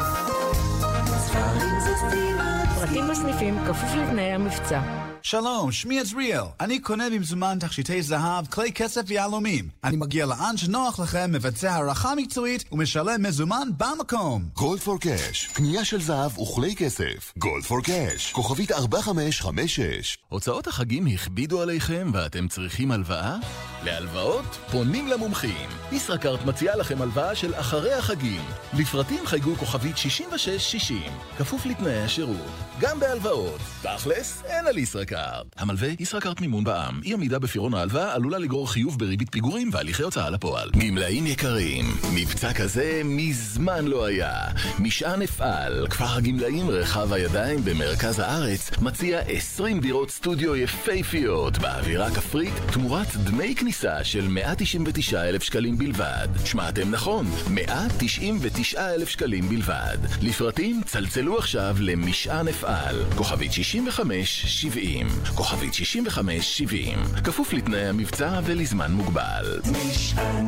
[2.75, 4.81] פרטים בסניפים כפוף לתנאי המבצע.
[5.29, 6.45] שלום, שמי עזריאל.
[6.61, 9.69] אני קונה במזומן תכשיטי זהב, כלי כסף ויהלומים.
[9.85, 14.43] אני מגיע לאן שנוח לכם, מבצע הערכה מקצועית ומשלם מזומן במקום.
[14.55, 17.33] גולד פור קאש, קנייה של זהב וכלי כסף.
[17.39, 23.37] גולד פור קאש, כוכבית 4556 הוצאות החגים הכבידו עליכם ואתם צריכים הלוואה?
[23.83, 25.69] להלוואות פונים למומחים.
[25.93, 28.43] ישראכרט מציעה לכם הלוואה של אחרי החגים.
[28.79, 31.03] לפרטים חייגו כוכבית 6660,
[31.39, 32.53] כפוף לתנאי השירות.
[32.81, 33.61] גם בהלוואות.
[33.83, 35.15] תכלס, אין על ישראכרט.
[35.57, 37.00] המלווה ישראכרט מימון בע"מ.
[37.05, 40.70] אי עמידה בפירעון ההלוואה עלולה לגרור חיוב בריבית פיגורים והליכי הוצאה לפועל.
[40.70, 44.33] גמלאים יקרים, מבצע כזה מזמן לא היה.
[44.79, 52.52] משען אפעל, כפר הגמלאים רחב הידיים במרכז הארץ, מציע 20 דירות סטודיו יפהפיות באווירה כפרית
[52.72, 56.29] תמורת דמי כניסה של 199 אלף שקלים בלבד.
[56.44, 59.98] שמעתם נכון, 199 אלף שקלים בלבד.
[60.22, 69.61] לפרטים צלצלו עכשיו למשען אפעל, כוכבית 6570, כוכבית 6570, כפוף לתנאי המבצע ולזמן מוגבל.
[69.71, 70.47] משען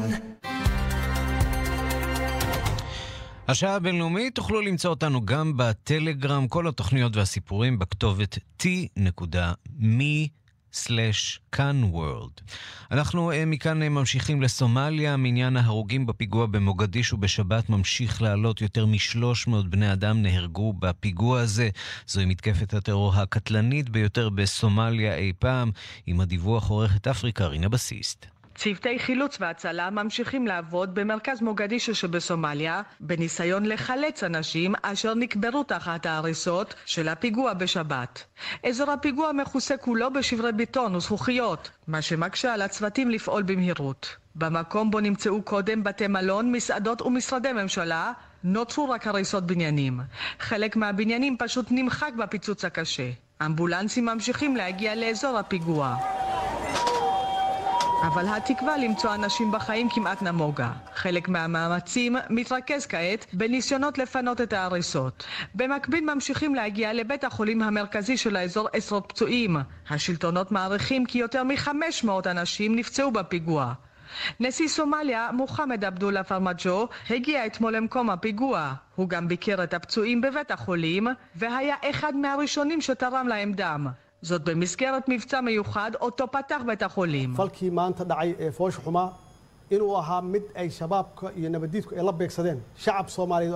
[3.49, 8.39] השעה הבינלאומית תוכלו למצוא אותנו גם בטלגרם, כל התוכניות והסיפורים בכתובת
[10.73, 12.41] t.me/כאן וורלד.
[12.91, 18.63] אנחנו אה, מכאן אה, ממשיכים לסומליה, מניין ההרוגים בפיגוע במוגדישו בשבת ממשיך לעלות.
[18.63, 21.69] יותר מ-300 בני אדם נהרגו בפיגוע הזה.
[22.07, 25.71] זוהי מתקפת הטרור הקטלנית ביותר בסומליה אי פעם.
[26.07, 28.38] עם הדיווח עורכת אפריקה, רינה בסיסט.
[28.59, 36.75] צוותי חילוץ והצלה ממשיכים לעבוד במרכז מוגדישו שבסומליה בניסיון לחלץ אנשים אשר נקברו תחת ההריסות
[36.87, 38.25] של הפיגוע בשבת.
[38.67, 44.17] אזור הפיגוע מכוסה כולו בשברי בטון וזכוכיות, מה שמקשה על הצוותים לפעול במהירות.
[44.35, 48.13] במקום בו נמצאו קודם בתי מלון, מסעדות ומשרדי ממשלה,
[48.45, 50.01] נותרו רק הריסות בניינים.
[50.41, 53.11] חלק מהבניינים פשוט נמחק בפיצוץ הקשה.
[53.47, 55.97] אמבולנסים ממשיכים להגיע לאזור הפיגוע.
[58.03, 60.71] אבל התקווה למצוא אנשים בחיים כמעט נמוגה.
[60.95, 65.25] חלק מהמאמצים מתרכז כעת בניסיונות לפנות את ההריסות.
[65.55, 69.57] במקביל ממשיכים להגיע לבית החולים המרכזי של האזור עשרות פצועים.
[69.91, 73.73] השלטונות מעריכים כי יותר מ-500 אנשים נפצעו בפיגוע.
[74.41, 78.73] נשיא סומליה, מוחמד עבדולה פרמג'ו, הגיע אתמול למקום הפיגוע.
[78.95, 81.07] הוא גם ביקר את הפצועים בבית החולים,
[81.37, 83.87] והיה אחד מהראשונים שתרם להם דם.
[84.23, 87.35] זאת במסגרת מבצע מיוחד, אותו פתח בית החולים.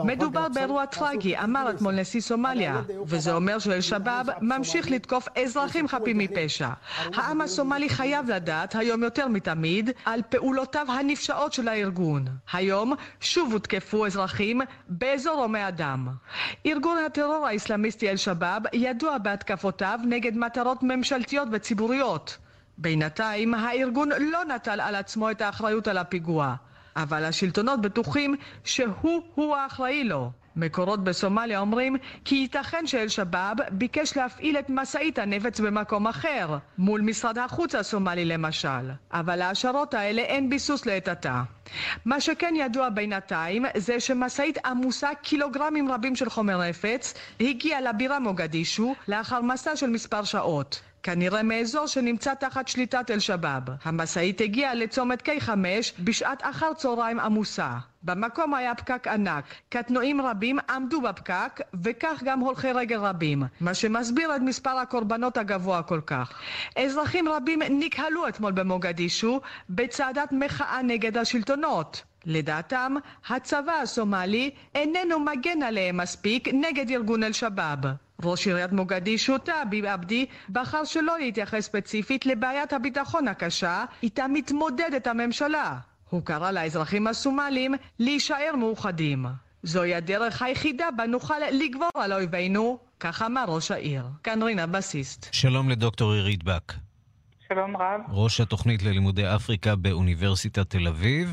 [0.05, 6.69] מדובר באירוע טרגי, אמר אתמול נשיא סומליה, וזה אומר שאל-שבאב ממשיך לתקוף אזרחים חפים מפשע.
[7.15, 12.25] העם הסומלי חייב לדעת, היום יותר מתמיד, על פעולותיו הנפשעות של הארגון.
[12.53, 16.09] היום שוב הותקפו אזרחים באזור הומי אדם.
[16.67, 22.39] ארגון הטרור האסלאמיסטי אל-שבאב ידוע בהתקפותיו נגד מטרות ממשלתיות וציבוריות.
[22.79, 26.55] בינתיים הארגון לא נטל על עצמו את האחריות על הפיגוע,
[26.97, 30.31] אבל השלטונות בטוחים שהוא-הוא האחראי לו.
[30.57, 37.39] מקורות בסומליה אומרים כי ייתכן שאל-שבאב ביקש להפעיל את משאית הנפץ במקום אחר, מול משרד
[37.39, 41.43] החוץ הסומלי למשל, אבל להשערות האלה אין ביסוס לעת עתה.
[42.05, 48.95] מה שכן ידוע בינתיים זה שמשאית עמוסה קילוגרמים רבים של חומר נפץ הגיעה לבירה מוגדישו
[49.09, 50.81] לאחר מסע של מספר שעות.
[51.03, 53.63] כנראה מאזור שנמצא תחת שליטת אל-שבאב.
[53.85, 55.51] המשאית הגיעה לצומת K5
[55.99, 57.71] בשעת אחר צהריים עמוסה.
[58.03, 64.37] במקום היה פקק ענק, קטנועים רבים עמדו בפקק, וכך גם הולכי רגל רבים, מה שמסביר
[64.37, 66.33] את מספר הקורבנות הגבוה כל כך.
[66.77, 72.03] אזרחים רבים נקהלו אתמול במוגדישו בצעדת מחאה נגד השלטונות.
[72.27, 72.95] לדעתם,
[73.29, 77.79] הצבא הסומלי איננו מגן עליהם מספיק נגד ארגון אל-שבאב.
[78.25, 85.79] ראש עיריית מוגדישו, תאביב עבדי, בחר שלא להתייחס ספציפית לבעיית הביטחון הקשה איתה מתמודדת הממשלה.
[86.11, 89.27] הוא קרא לאזרחים הסומלים להישאר מאוחדים.
[89.63, 94.05] זוהי הדרך היחידה בה נוכל לגבור על אויבינו, כך אמר ראש העיר.
[94.23, 95.29] כאן רינה בסיסט.
[95.33, 96.73] שלום לדוקטור עירית בק.
[97.55, 98.01] שלום רב.
[98.09, 101.27] ראש התוכנית ללימודי אפריקה באוניברסיטת תל אביב.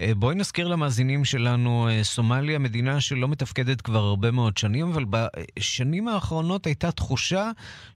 [0.00, 5.04] אה, בואי נזכיר למאזינים שלנו, אה, סומליה מדינה שלא מתפקדת כבר הרבה מאוד שנים, אבל
[5.12, 7.44] בשנים האחרונות הייתה תחושה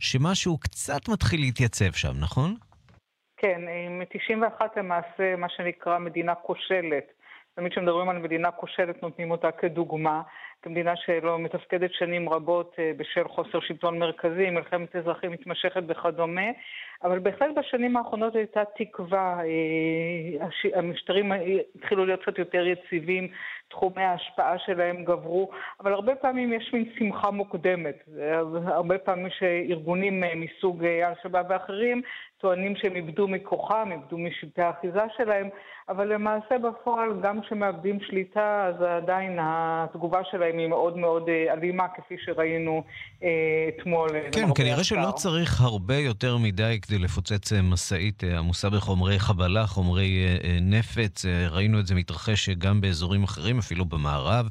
[0.00, 2.54] שמשהו קצת מתחיל להתייצב שם, נכון?
[3.36, 7.06] כן, מ-91 למעשה, מה שנקרא מדינה כושלת.
[7.54, 10.22] תמיד כשמדברים על מדינה כושלת נותנים אותה כדוגמה,
[10.62, 16.50] כמדינה שלא מתפקדת שנים רבות אה, בשל חוסר שלטון מרכזי, מלחמת אזרחים מתמשכת וכדומה,
[17.04, 21.32] אבל בהחלט בשנים האחרונות הייתה תקווה, אה, המשטרים
[21.74, 23.28] התחילו להיות קצת יותר יציבים,
[23.70, 28.08] תחומי ההשפעה שלהם גברו, אבל הרבה פעמים יש מין שמחה מוקדמת.
[28.66, 32.02] הרבה פעמים שארגונים אה, מסוג אל-שבאב ואחרים
[32.40, 35.48] טוענים שהם איבדו מכוחם, איבדו משלטי האחיזה שלהם,
[35.88, 41.88] אבל למעשה בפועל, גם כשמאבדים שליטה, אז עדיין התגובה שלהם היא מאוד מאוד אה, אלימה,
[41.88, 42.82] כפי שראינו
[43.22, 43.28] אה,
[43.68, 44.08] אתמול.
[44.32, 50.18] כן, כנראה שלא צריך הרבה יותר מדי כדי לפוצץ אה, משאית עמוסה בחומרי חבלה, חומרי
[50.62, 51.24] נפץ.
[51.50, 54.48] ראינו את זה מתרחש גם באזורים אחרים, אפילו במערב,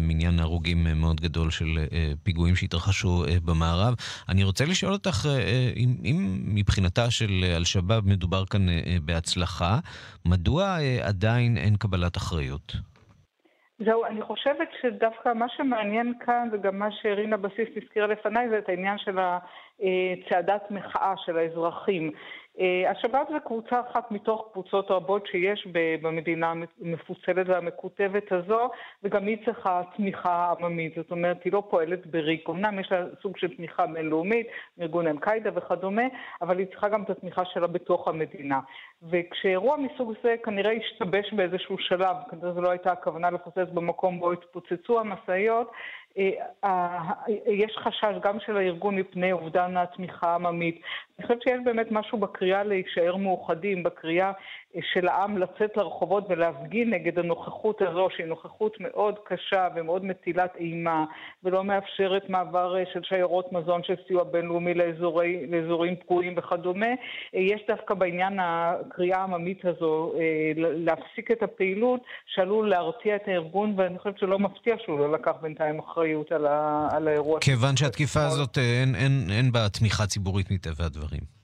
[0.00, 1.78] מניין הרוגים מאוד גדול של
[2.22, 3.94] פיגועים שהתרחשו במערב.
[4.28, 5.28] אני רוצה לשאול אותך,
[5.76, 8.66] אם, אם מבחינתה של אל-שבאב מדובר כאן
[9.04, 9.78] בהצלחה,
[10.24, 12.76] מדוע עדיין אין קבלת אחריות?
[13.84, 18.68] זהו, אני חושבת שדווקא מה שמעניין כאן, וגם מה שרינה בסיס הזכירה לפניי, זה את
[18.68, 19.18] העניין של
[20.28, 22.12] צעדת מחאה של האזרחים.
[22.60, 25.66] אה, השבת זה קבוצה אחת מתוך קבוצות רבות שיש
[26.02, 28.70] במדינה המפוצלת והמקוטבת הזו,
[29.02, 32.50] וגם היא צריכה תמיכה עממית, זאת אומרת, היא לא פועלת בריק.
[32.50, 34.46] אמנם יש לה סוג של תמיכה בינלאומית,
[34.78, 36.02] מארגון אל-קאעידה וכדומה,
[36.42, 38.60] אבל היא צריכה גם את התמיכה שלה בתוך המדינה.
[39.10, 44.32] וכשאירוע מסוג זה כנראה השתבש באיזשהו שלב, כנראה זו לא הייתה הכוונה לפוצץ במקום בו
[44.32, 45.72] התפוצצו המשאיות,
[47.46, 50.80] יש חשש גם של הארגון מפני אובדן התמיכה העממית.
[51.18, 54.32] אני חושבת שיש באמת משהו בקריאה להישאר מאוחדים, בקריאה
[54.92, 61.04] של העם לצאת לרחובות ולהפגין נגד הנוכחות הזו, שהיא נוכחות מאוד קשה ומאוד מטילת אימה,
[61.44, 66.86] ולא מאפשרת מעבר אה, של שיירות מזון של סיוע בינלאומי לאזורי, לאזורים פגועים וכדומה.
[66.86, 70.12] אה, יש דווקא בעניין הקריאה העממית הזו
[70.56, 72.00] להפסיק את הפעילות,
[72.34, 76.88] שעלול להרתיע את הארגון, ואני חושבת שלא מפתיע שהוא לא לקח בינתיים אחריות על, ה,
[76.92, 77.40] על האירוע.
[77.40, 81.39] כיוון שהתקיפה הזאת, אין, אין, אין בה תמיכה ציבורית מטבע הדברים.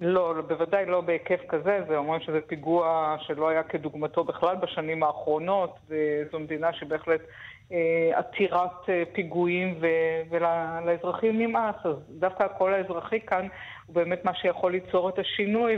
[0.00, 5.78] לא, בוודאי לא בהיקף כזה, זה אומר שזה פיגוע שלא היה כדוגמתו בכלל בשנים האחרונות,
[5.88, 7.20] וזו מדינה שבהחלט
[8.14, 9.74] עתירת אה, פיגועים
[10.30, 13.46] ולאזרחים נמאס, אז דווקא הקול האזרחי כאן
[13.86, 15.76] הוא באמת מה שיכול ליצור את השינוי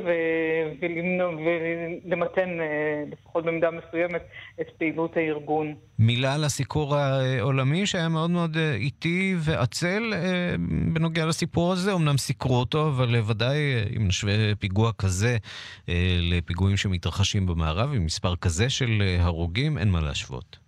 [2.05, 4.23] ולמתן, אה, לפחות במידה מסוימת,
[4.61, 5.75] את פעילות הארגון.
[5.99, 10.13] מילה על הסיקור העולמי שהיה מאוד מאוד איטי ועצל
[10.93, 11.93] בנוגע לסיפור הזה.
[11.93, 13.59] אמנם סיקרו אותו, אבל ודאי
[13.97, 15.37] אם נשווה פיגוע כזה
[16.21, 20.62] לפיגועים שמתרחשים במערב עם מספר כזה של הרוגים, אין מה להשוות.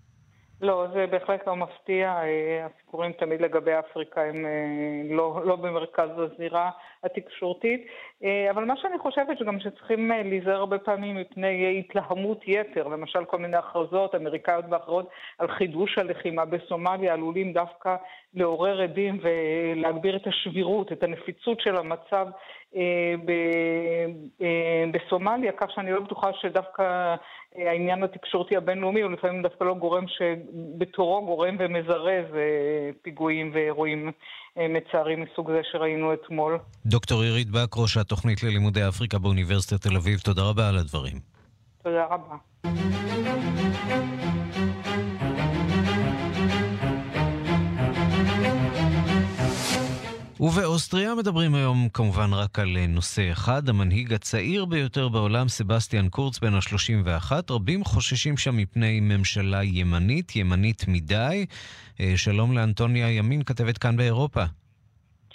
[0.64, 2.09] לא, זה בהחלט לא מפתיע.
[2.09, 6.70] אה, הסיפורים תמיד לגבי אפריקה הם אה, לא, לא במרכז הזירה
[7.05, 7.87] התקשורתית.
[8.24, 13.38] אה, אבל מה שאני חושבת שגם שצריכים להיזהר הרבה פעמים מפני התלהמות יתר, למשל כל
[13.38, 17.96] מיני הכרזות אמריקאיות ואחרות על חידוש הלחימה בסומליה, עלולים דווקא
[18.35, 22.27] לעורר עדים ולהגביר את השבירות, את הנפיצות של המצב
[24.92, 27.14] בסומליה, כך שאני לא בטוחה שדווקא
[27.56, 34.12] העניין התקשורתי הבינלאומי הוא לפעמים דווקא לא גורם שבתורו גורם ומזרז אה, פיגועים ואירועים
[34.58, 36.58] אה, מצערים מסוג זה שראינו אתמול.
[36.87, 41.18] דוקטור עירית בק, ראש התוכנית ללימודי אפריקה באוניברסיטת תל אביב, תודה רבה על הדברים.
[41.82, 43.34] תודה רבה.
[50.44, 56.38] ובאוסטריה מדברים היום כמובן רק על אה, נושא אחד, המנהיג הצעיר ביותר בעולם, סבסטיאן קורץ,
[56.38, 57.33] בן ה-31.
[57.50, 61.46] רבים חוששים שם מפני ממשלה ימנית, ימנית מדי.
[62.00, 64.44] אה, שלום לאנטוניה ימין, כתבת כאן באירופה.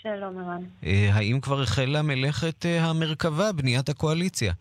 [0.02, 0.64] שלום, ערן.
[0.86, 4.54] אה, האם כבר החלה מלאכת המרכבה, בניית הקואליציה?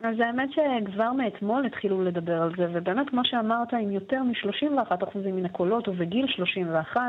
[0.00, 5.44] אז האמת שכבר מאתמול התחילו לדבר על זה, ובאמת, כמו שאמרת, עם יותר מ-31% מן
[5.44, 7.00] הקולות ובגיל 31,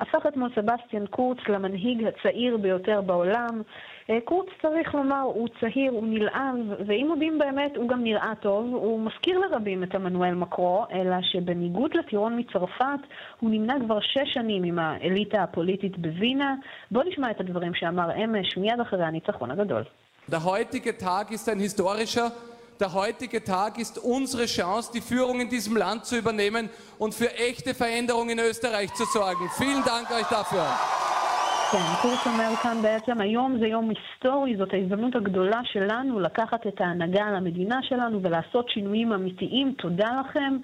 [0.00, 3.62] הפך אתמול סבסטיאן קורץ למנהיג הצעיר ביותר בעולם.
[4.10, 8.74] אה, קורץ, צריך לומר, הוא צעיר, הוא נלעב, ואם מודים באמת, הוא גם נראה טוב.
[8.74, 13.00] הוא מזכיר לרבים את עמנואל מקרו, אלא שבניגוד לטירון מצרפת,
[13.40, 16.54] הוא נמנה כבר שש שנים עם האליטה הפוליטית בווינה.
[16.90, 19.82] בואו נשמע את הדברים שאמר אמש מיד אחרי הניצחון הגדול.
[20.26, 22.32] Der heutige Tag ist ein historischer.
[22.80, 27.32] Der heutige Tag ist unsere Chance, die Führung in diesem Land zu übernehmen und für
[27.34, 29.50] echte Veränderungen in Österreich zu sorgen.
[29.58, 30.66] Vielen Dank euch dafür.
[31.74, 36.80] כן, קורץ אומר כאן בעצם, היום זה יום היסטורי, זאת ההזדמנות הגדולה שלנו לקחת את
[36.80, 40.56] ההנהגה על המדינה שלנו ולעשות שינויים אמיתיים, תודה לכם.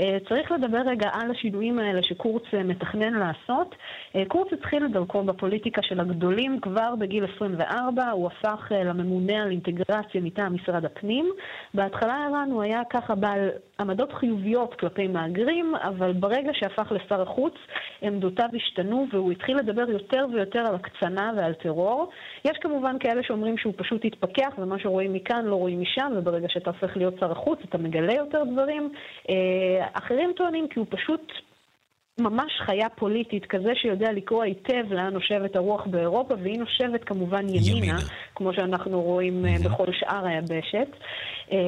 [0.00, 3.74] אה, צריך לדבר רגע על השינויים האלה שקורץ אה, מתכנן לעשות.
[4.16, 9.42] אה, קורץ התחיל את דרכו בפוליטיקה של הגדולים כבר בגיל 24, הוא הפך אה, לממונה
[9.42, 11.30] על אינטגרציה מטעם משרד הפנים.
[11.74, 13.48] בהתחלה ערן הוא היה ככה בעל
[13.80, 17.54] עמדות חיוביות כלפי מהגרים, אבל ברגע שהפך לשר החוץ,
[18.02, 22.10] עמדותיו השתנו והוא התחיל לדבר יותר ויותר על הקצנה ועל טרור.
[22.44, 26.70] יש כמובן כאלה שאומרים שהוא פשוט התפכח, ומה שרואים מכאן לא רואים משם, וברגע שאתה
[26.70, 28.92] הופך להיות שר החוץ אתה מגלה יותר דברים.
[29.30, 31.32] אה, אחרים טוענים כי הוא פשוט
[32.20, 37.76] ממש חיה פוליטית, כזה שיודע לקרוא היטב לאן נושבת הרוח באירופה, והיא נושבת כמובן ימינה,
[37.76, 37.98] ימינה.
[38.34, 39.64] כמו שאנחנו רואים mm-hmm.
[39.68, 40.88] בכל שאר היבשת.
[41.52, 41.58] אה,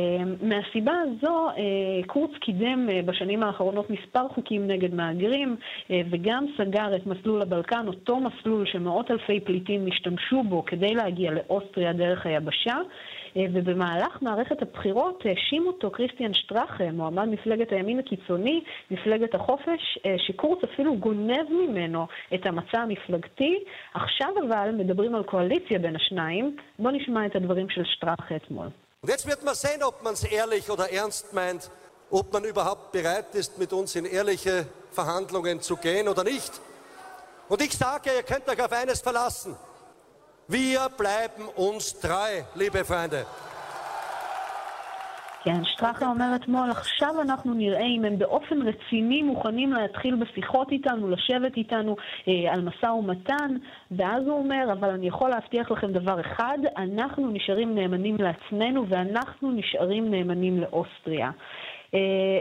[0.42, 5.56] מהסיבה הזו, אה, קורץ קידם בשנים האחרונות מספר חוקים נגד מהגרים,
[6.10, 11.92] וגם סגר את מסלול הבלקן, אותו מסלול שמאות אלפי פליטים השתמשו בו כדי להגיע לאוסטריה
[11.92, 12.76] דרך היבשה.
[13.36, 20.96] ובמהלך מערכת הבחירות האשים אותו כריסטיאן שטראכה, מועמד מפלגת הימין הקיצוני, מפלגת החופש, שקורץ אפילו
[20.96, 23.64] גונב ממנו את המצע המפלגתי.
[23.94, 26.56] עכשיו אבל מדברים על קואליציה בין השניים.
[26.78, 28.66] בואו נשמע את הדברים של שטראכה אתמול.
[29.02, 31.70] Und jetzt wird man sehen, ob man es ehrlich oder ernst meint,
[32.10, 36.52] ob man überhaupt bereit ist, mit uns in ehrliche Verhandlungen zu gehen oder nicht.
[37.48, 39.56] Und ich sage, ihr könnt euch auf eines verlassen.
[40.50, 43.24] Wir bleiben uns treu, liebe Freunde.
[45.44, 51.10] כן, שטראכה אומר אתמול, עכשיו אנחנו נראה אם הם באופן רציני מוכנים להתחיל בשיחות איתנו,
[51.10, 51.96] לשבת איתנו
[52.28, 53.56] אה, על משא ומתן,
[53.90, 59.52] ואז הוא אומר, אבל אני יכול להבטיח לכם דבר אחד, אנחנו נשארים נאמנים לעצמנו ואנחנו
[59.52, 61.30] נשארים נאמנים לאוסטריה.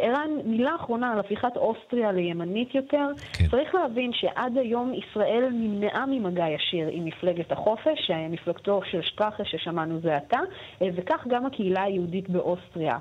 [0.01, 3.07] ערן, מילה אחרונה על הפיכת אוסטריה לימנית יותר.
[3.33, 3.45] כן.
[3.47, 9.99] צריך להבין שעד היום ישראל נמנעה ממגע ישיר עם מפלגת החופש, מפלגתו של שטראכה ששמענו
[9.99, 10.39] זה עתה,
[10.81, 12.97] וכך גם הקהילה היהודית באוסטריה.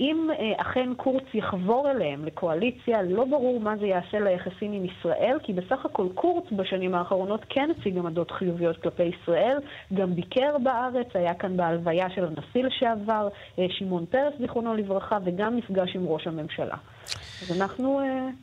[0.00, 5.52] אם אכן קורץ יחבור אליהם לקואליציה, לא ברור מה זה יעשה ליחסים עם ישראל, כי
[5.52, 9.56] בסך הכל קורץ בשנים האחרונות כן הציג עמדות חיוביות כלפי ישראל,
[9.94, 13.28] גם ביקר בארץ, היה כאן בהלוויה של הנשיא לשעבר,
[13.78, 16.76] שמעון פרס, זיכרונו לברכה, וגם נפגש עם ראש הממשלה.
[17.42, 18.00] אז אנחנו...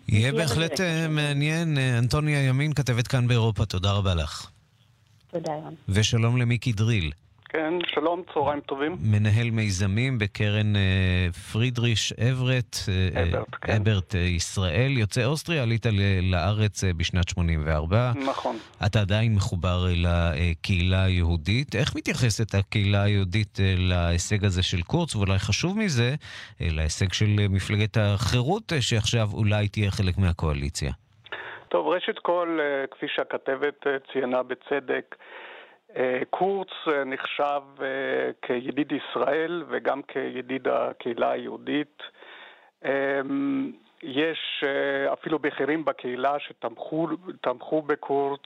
[0.10, 1.78] יהיה בהחלט מעניין.
[1.98, 4.50] אנטוניה ימין, כתבת כאן באירופה, תודה רבה לך.
[5.32, 5.74] תודה, ירן.
[5.90, 7.12] ושלום למיקי דריל.
[7.50, 8.96] כן, שלום, צהריים טובים.
[9.12, 13.74] מנהל מיזמים בקרן אה, פרידריש אברט, אה, אברט, כן.
[13.82, 15.86] אברט אה, ישראל, יוצא אוסטריה, עלית
[16.22, 18.12] לארץ אה, בשנת 84.
[18.28, 18.56] נכון.
[18.86, 21.76] אתה עדיין מחובר לקהילה היהודית.
[21.76, 26.16] איך מתייחסת הקהילה היהודית אה, להישג הזה של קורץ, ואולי חשוב מזה,
[26.62, 30.92] אה, להישג של אה, מפלגת החירות, אה, שעכשיו אולי תהיה חלק מהקואליציה?
[31.70, 35.47] טוב, ראשית כל, אה, כפי שהכתבת אה, ציינה בצדק, אה,
[36.30, 37.88] קורץ אה, נחשב אה,
[38.42, 42.04] כידיד ישראל וגם כידיד הקהילה היהודית.
[44.04, 44.64] יש
[45.14, 48.46] אפילו בכירים בקהילה שתמכו בקורץ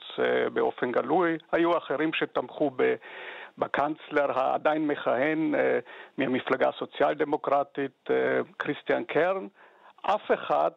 [0.52, 2.70] באופן גלוי, היו אחרים שתמכו
[3.58, 5.54] בקנצלר העדיין מכהן
[6.18, 8.08] מהמפלגה הסוציאל דמוקרטית,
[8.58, 9.46] כריסטיאן קרן.
[10.02, 10.70] אף אחד,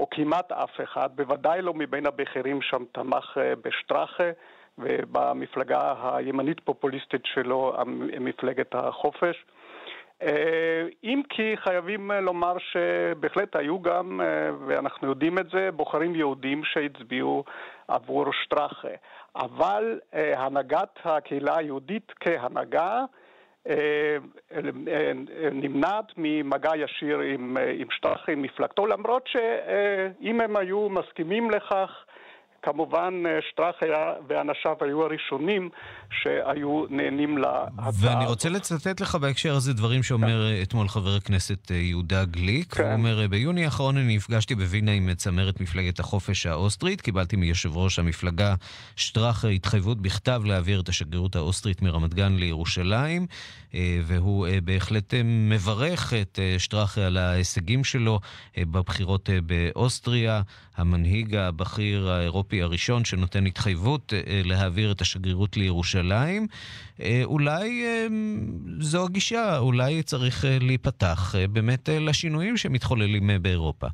[0.00, 4.30] או כמעט אף אחד, בוודאי לא מבין הבכירים שם תמך בשטראכה.
[4.80, 7.74] ובמפלגה הימנית פופוליסטית שלו,
[8.20, 9.44] מפלגת החופש.
[11.04, 14.20] אם כי חייבים לומר שבהחלט היו גם,
[14.66, 17.44] ואנחנו יודעים את זה, בוחרים יהודים שהצביעו
[17.88, 18.88] עבור שטראכה.
[19.36, 23.04] אבל הנהגת הקהילה היהודית כהנהגה
[25.52, 32.04] נמנעת ממגע ישיר עם, עם שטראכה, עם מפלגתו, למרות שאם הם היו מסכימים לכך,
[32.62, 35.68] כמובן אה, שטראך היה, ואנשיו היו הראשונים
[36.22, 37.90] שהיו נהנים להצעה.
[38.00, 40.62] ואני רוצה לצטט לך בהקשר הזה דברים שאומר כן.
[40.62, 42.74] אתמול חבר הכנסת אה, יהודה גליק.
[42.74, 42.82] כן.
[42.82, 47.00] הוא אומר, ביוני האחרון אני נפגשתי בווינה עם צמרת מפלגת החופש האוסטרית.
[47.00, 48.54] קיבלתי מיושב ראש המפלגה
[48.96, 53.26] שטראך התחייבות בכתב להעביר את השגרירות האוסטרית מרמת גן לירושלים,
[53.74, 58.20] אה, והוא אה, בהחלט אה, מברך את אה, שטראך על ההישגים שלו
[58.58, 60.42] אה, בבחירות אה, באוסטריה.
[60.80, 66.46] המנהיג הבכיר האירופי הראשון שנותן התחייבות אה, להעביר את השגרירות לירושלים.
[67.02, 68.06] אה, אולי אה,
[68.80, 73.86] זו הגישה, אולי צריך אה, להיפתח אה, באמת אה, לשינויים שמתחוללים אה, באירופה.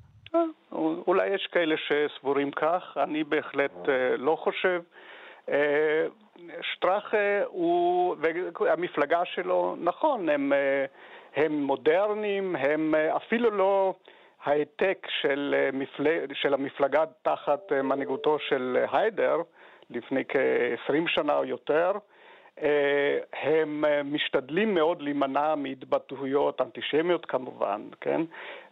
[1.06, 4.80] אולי יש כאלה שסבורים כך, אני בהחלט אה, לא חושב.
[5.50, 6.06] אה,
[6.62, 8.16] שטראך אה, הוא,
[8.60, 10.84] והמפלגה שלו, נכון, הם, אה,
[11.36, 13.94] הם מודרניים, הם אה, אפילו לא
[14.46, 16.04] העתק של, אה, מפל...
[16.34, 19.36] של המפלגה תחת אה, מנהיגותו של אה, היידר
[19.90, 21.92] לפני כ-20 שנה או יותר.
[23.42, 28.20] הם משתדלים מאוד להימנע מהתבטאויות אנטישמיות כמובן, כן?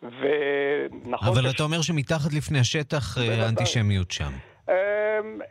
[0.02, 1.28] ונכון...
[1.28, 3.18] אבל שש- אתה אומר שמתחת לפני השטח.
[3.18, 4.30] האנטישמיות שם.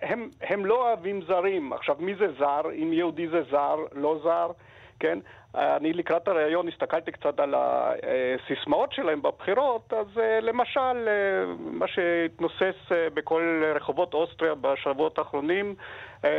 [0.01, 1.73] הם, הם לא אוהבים זרים.
[1.73, 2.61] עכשיו, מי זה זר?
[2.75, 4.51] אם יהודי זה זר, לא זר,
[4.99, 5.19] כן?
[5.55, 12.91] אני לקראת הראיון הסתכלתי קצת על הסיסמאות שלהם בבחירות, אז אה, למשל, אה, מה שהתנוסס
[12.91, 15.75] אה, בכל רחובות אוסטריה בשבועות האחרונים,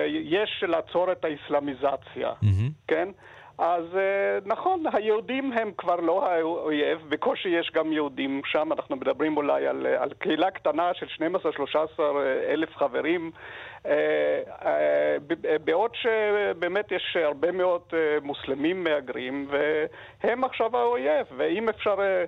[0.09, 2.33] יש לעצור את האסלאמיזציה,
[2.89, 3.09] כן?
[3.59, 3.85] אז
[4.45, 9.87] נכון, היהודים הם כבר לא האויב, בקושי יש גם יהודים שם, אנחנו מדברים אולי על,
[9.87, 11.07] על קהילה קטנה של
[11.99, 12.01] 12-13
[12.49, 13.31] אלף חברים,
[15.65, 22.25] בעוד שבאמת יש הרבה מאוד אה, מוסלמים מהגרים, והם עכשיו האויב, ואם אפשר אה,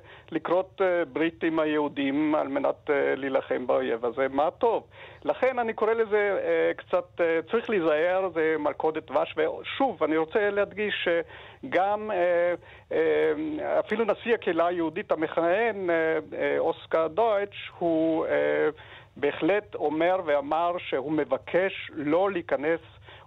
[0.80, 4.82] אה, ברית עם היהודים על מנת אה, להילחם באויב הזה, מה טוב.
[5.24, 10.50] לכן אני קורא לזה אה, קצת, אה, צריך להיזהר, זה מלכודת דבש, ושוב, אני רוצה
[10.50, 12.54] להדגיש שגם אה,
[12.92, 18.68] אה, אפילו נשיא הקהילה היהודית המכהן, אה, אה, אוסקר דויטש, הוא אה,
[19.16, 22.80] בהחלט אומר ואמר שהוא מבקש לא להיכנס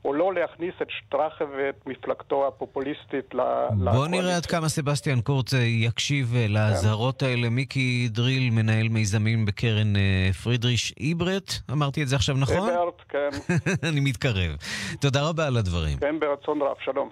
[0.05, 5.53] או לא להכניס את שטראכה ואת מפלגתו הפופוליסטית ל- בוא נראה עד כמה סבסטיאן קורץ
[5.53, 7.49] יקשיב לאזהרות האלה.
[7.49, 12.69] מיקי דריל, מנהל מיזמים בקרן אה, פרידריש איברט, אמרתי את זה עכשיו נכון?
[12.69, 13.29] איברט, כן.
[13.89, 14.55] אני מתקרב.
[15.01, 15.97] תודה רבה על הדברים.
[15.97, 17.09] כן, ברצון רב, שלום.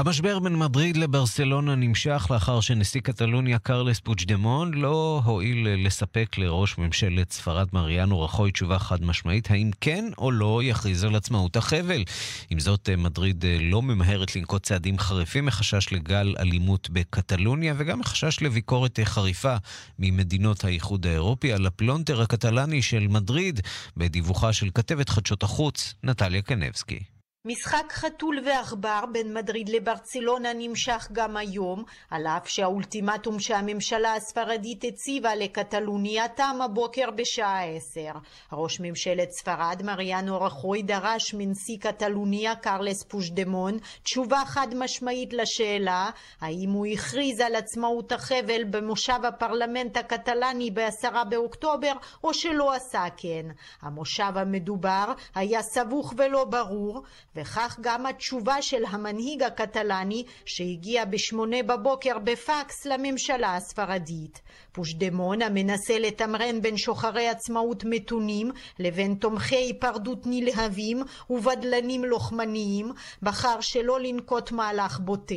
[0.00, 7.32] המשבר בין מדריד לברסלונה נמשך לאחר שנשיא קטלוניה קרלס פוצ'דמון לא הואיל לספק לראש ממשלת
[7.32, 12.04] ספרד מריאנו רחוי תשובה חד משמעית האם כן או לא יכריז על עצמאות החבל.
[12.50, 18.98] עם זאת, מדריד לא ממהרת לנקוט צעדים חריפים מחשש לגל אלימות בקטלוניה וגם מחשש לביקורת
[19.04, 19.56] חריפה
[19.98, 23.60] ממדינות האיחוד האירופי על הפלונטר הקטלאני של מדריד
[23.96, 27.19] בדיווחה של כתבת חדשות החוץ נטליה קנבסקי.
[27.44, 35.34] משחק חתול ועכבר בין מדריד לברצלונה נמשך גם היום, על אף שהאולטימטום שהממשלה הספרדית הציבה
[35.34, 38.12] לקטלוניה תם הבוקר בשעה עשר.
[38.52, 46.10] ראש ממשלת ספרד מריאנו רחוי דרש מנשיא קטלוניה קרלס פושדמון תשובה חד משמעית לשאלה
[46.40, 51.92] האם הוא הכריז על עצמאות החבל במושב הפרלמנט הקטלני בעשרה באוקטובר
[52.24, 53.46] או שלא עשה כן.
[53.82, 57.02] המושב המדובר היה סבוך ולא ברור
[57.36, 64.40] וכך גם התשובה של המנהיג הקטלני שהגיע בשמונה בבוקר בפקס לממשלה הספרדית.
[64.72, 74.00] פושדמון המנסה לתמרן בין שוחרי עצמאות מתונים לבין תומכי היפרדות נלהבים ובדלנים לוחמניים בחר שלא
[74.00, 75.34] לנקוט מהלך בוטה.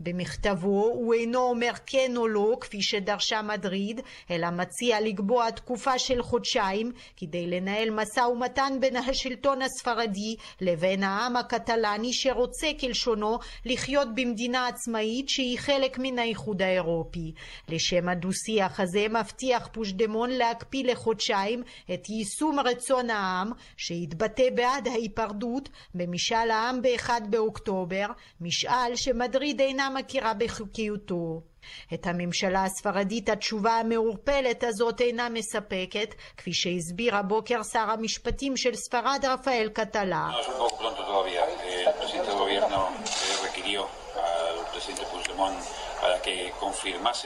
[0.00, 6.22] במכתבו הוא אינו אומר כן או לא כפי שדרשה מדריד אלא מציע לקבוע תקופה של
[6.22, 14.66] חודשיים כדי לנהל משא ומתן בין השלטון הספרדי לבין העם הקטלני שרוצה כלשונו לחיות במדינה
[14.66, 17.32] עצמאית שהיא חלק מן האיחוד האירופי.
[17.68, 21.62] לשם הדו-שיח הזה מבטיח פושדמון להקפיא לחודשיים
[21.94, 28.06] את יישום רצון העם שהתבטא בעד ההיפרדות במשאל העם ב-1 באוקטובר,
[28.40, 31.53] משאל שמדריד אינה מכירה בחוקיותו.
[31.94, 39.24] את הממשלה הספרדית התשובה המעורפלת הזאת אינה מספקת, כפי שהסביר הבוקר שר המשפטים של ספרד
[39.24, 40.30] רפאל קטלה.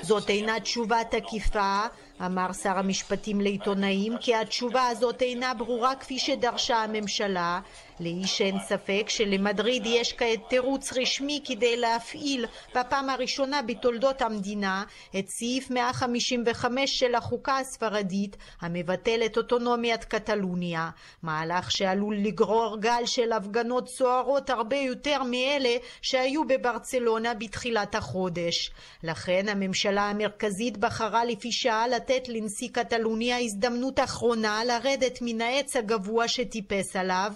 [0.02, 1.80] זאת אינה תשובה תקיפה,
[2.26, 7.60] אמר שר המשפטים לעיתונאים, כי התשובה הזאת אינה ברורה כפי שדרשה הממשלה.
[8.00, 14.84] לאיש אין ספק שלמדריד יש כעת תירוץ רשמי כדי להפעיל בפעם הראשונה בתולדות המדינה
[15.18, 20.90] את סעיף 155 של החוקה הספרדית המבטל את אוטונומיית קטלוניה,
[21.22, 28.70] מהלך שעלול לגרור גל של הפגנות סוערות הרבה יותר מאלה שהיו בברצלונה בתחילת החודש.
[29.02, 36.28] לכן הממשלה המרכזית בחרה לפי שעה לתת לנשיא קטלוניה הזדמנות אחרונה לרדת מן העץ הגבוה
[36.28, 37.32] שטיפס עליו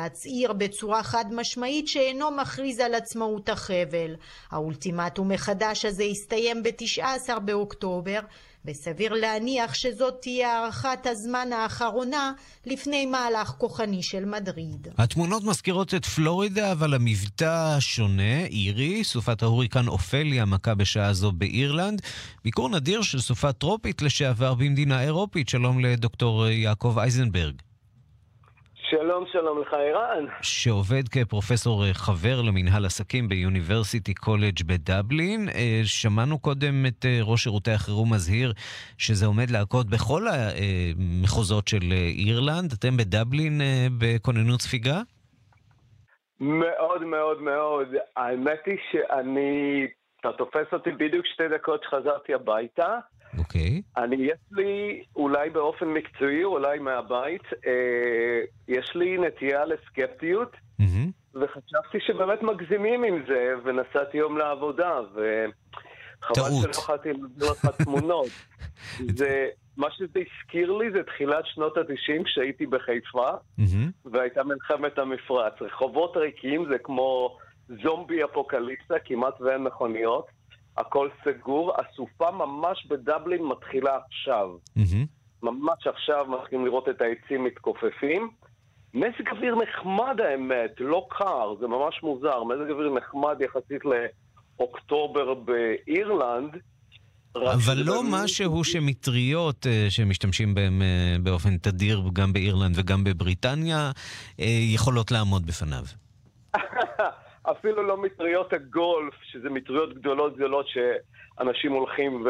[0.00, 4.16] ולהצהיר בצורה חד משמעית שאינו מכריז על עצמאות החבל.
[4.50, 8.20] האולטימטום מחדש הזה הסתיים ב-19 באוקטובר
[8.64, 12.32] וסביר להניח שזאת תהיה הארכת הזמן האחרונה
[12.66, 14.88] לפני מהלך כוחני של מדריד.
[14.98, 22.02] התמונות מזכירות את פלורידה, אבל המבטא שונה, אירי, סופת ההוריקן אופליה מכה בשעה זו באירלנד.
[22.44, 25.48] ביקור נדיר של סופה טרופית לשעבר במדינה אירופית.
[25.48, 27.69] שלום לדוקטור יעקב אייזנברג.
[28.90, 30.26] שלום, שלום לך, ערן.
[30.42, 35.48] שעובד כפרופסור חבר למנהל עסקים ביוניברסיטי קולג' בדבלין.
[35.48, 38.52] אה, שמענו קודם את אה, ראש שירותי החירום מזהיר
[38.98, 42.72] שזה עומד להכות בכל המחוזות של אה, אירלנד.
[42.78, 43.60] אתם בדבלין
[43.98, 45.00] בכוננות ספיגה?
[46.40, 47.88] מאוד מאוד מאוד.
[48.16, 49.86] האמת היא שאני...
[50.20, 52.98] אתה תופס אותי בדיוק שתי דקות שחזרתי הביתה.
[53.38, 53.82] אוקיי.
[53.86, 54.00] Okay.
[54.00, 61.34] אני, יש לי, אולי באופן מקצועי, אולי מהבית, אה, יש לי נטייה לסקפטיות, mm-hmm.
[61.34, 68.28] וחשבתי שבאמת מגזימים עם זה, ונסעתי יום לעבודה, וחבל שלא יכולתי להביא לך תמונות.
[69.18, 74.10] זה, מה שזה הזכיר לי זה תחילת שנות ה-90 כשהייתי בחיפה, mm-hmm.
[74.12, 75.52] והייתה מלחמת המפרץ.
[75.60, 77.36] רחובות ריקים זה כמו
[77.82, 80.39] זומבי אפוקליפסה, כמעט ואין מכוניות.
[80.76, 84.48] הכל סגור, הסופה ממש בדבלין מתחילה עכשיו.
[84.78, 85.06] Mm-hmm.
[85.42, 88.30] ממש עכשיו מתחילים לראות את העצים מתכופפים.
[88.94, 92.44] מזג אוויר נחמד האמת, לא קר, זה ממש מוזר.
[92.44, 93.82] מזג אוויר נחמד יחסית
[94.58, 96.56] לאוקטובר באירלנד.
[97.36, 100.82] אבל לא משהו שמטריות שמשתמשים בהם
[101.22, 103.90] באופן תדיר גם באירלנד וגם בבריטניה
[104.74, 105.84] יכולות לעמוד בפניו.
[107.50, 112.26] אפילו לא מטריות הגולף, שזה מטריות גדולות גדולות שאנשים הולכים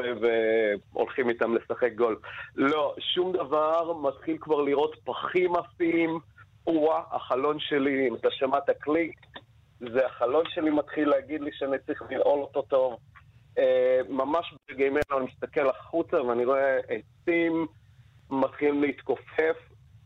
[0.93, 2.18] והולכים איתם לשחק גולף.
[2.57, 6.21] לא, שום דבר, מתחיל כבר לראות פחים עפים.
[6.66, 9.16] או-אה, החלון שלי, אם אתה שמעת קליק,
[9.79, 12.97] זה החלון שלי מתחיל להגיד לי שאני צריך לנעול אותו טוב.
[13.59, 17.66] אה, ממש ברגעים אלו אני מסתכל החוצה ואני רואה עצים
[18.31, 19.57] מתחילים להתכופף.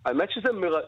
[0.06, 0.80] האמת שזה מר...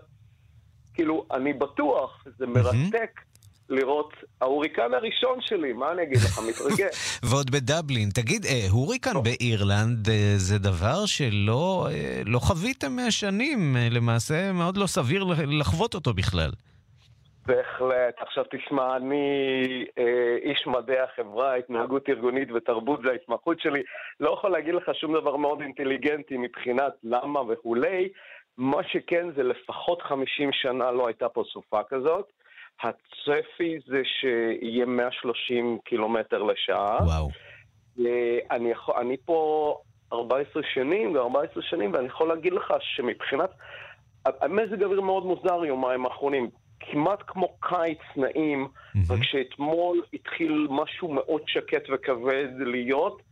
[0.95, 3.21] כאילו, אני בטוח, זה מרתק.
[3.69, 6.95] לראות ההוריקן הראשון שלי, מה אני אגיד לך, מתרגש.
[7.31, 8.09] ועוד בדבלין.
[8.15, 14.77] תגיד, אה, הוריקן באירלנד אה, זה דבר שלא אה, לא חוויתם מהשנים, אה, למעשה מאוד
[14.77, 16.51] לא סביר לחוות אותו בכלל.
[17.47, 18.15] בהחלט.
[18.19, 23.83] עכשיו תשמע, אני אה, איש מדעי החברה, התנהגות ארגונית ותרבות זה ההתמחות שלי.
[24.21, 28.09] לא יכול להגיד לך שום דבר מאוד אינטליגנטי מבחינת למה וכולי.
[28.59, 32.33] מה שכן זה לפחות 50 שנה לא הייתה פה סופה כזאת.
[32.83, 36.99] הצפי זה שיהיה 130 קילומטר לשעה.
[37.05, 37.29] וואו.
[38.51, 39.75] אני, יכול, אני פה
[40.13, 43.51] 14 שנים, ו-14 שנים, ואני יכול להגיד לך שמבחינת...
[44.27, 46.51] המזג אוויר מאוד מוזר יומיים האחרונים.
[46.81, 49.13] כמעט כמו קיץ נעים, mm-hmm.
[49.13, 53.23] רק שאתמול התחיל משהו מאוד שקט וכבד להיות,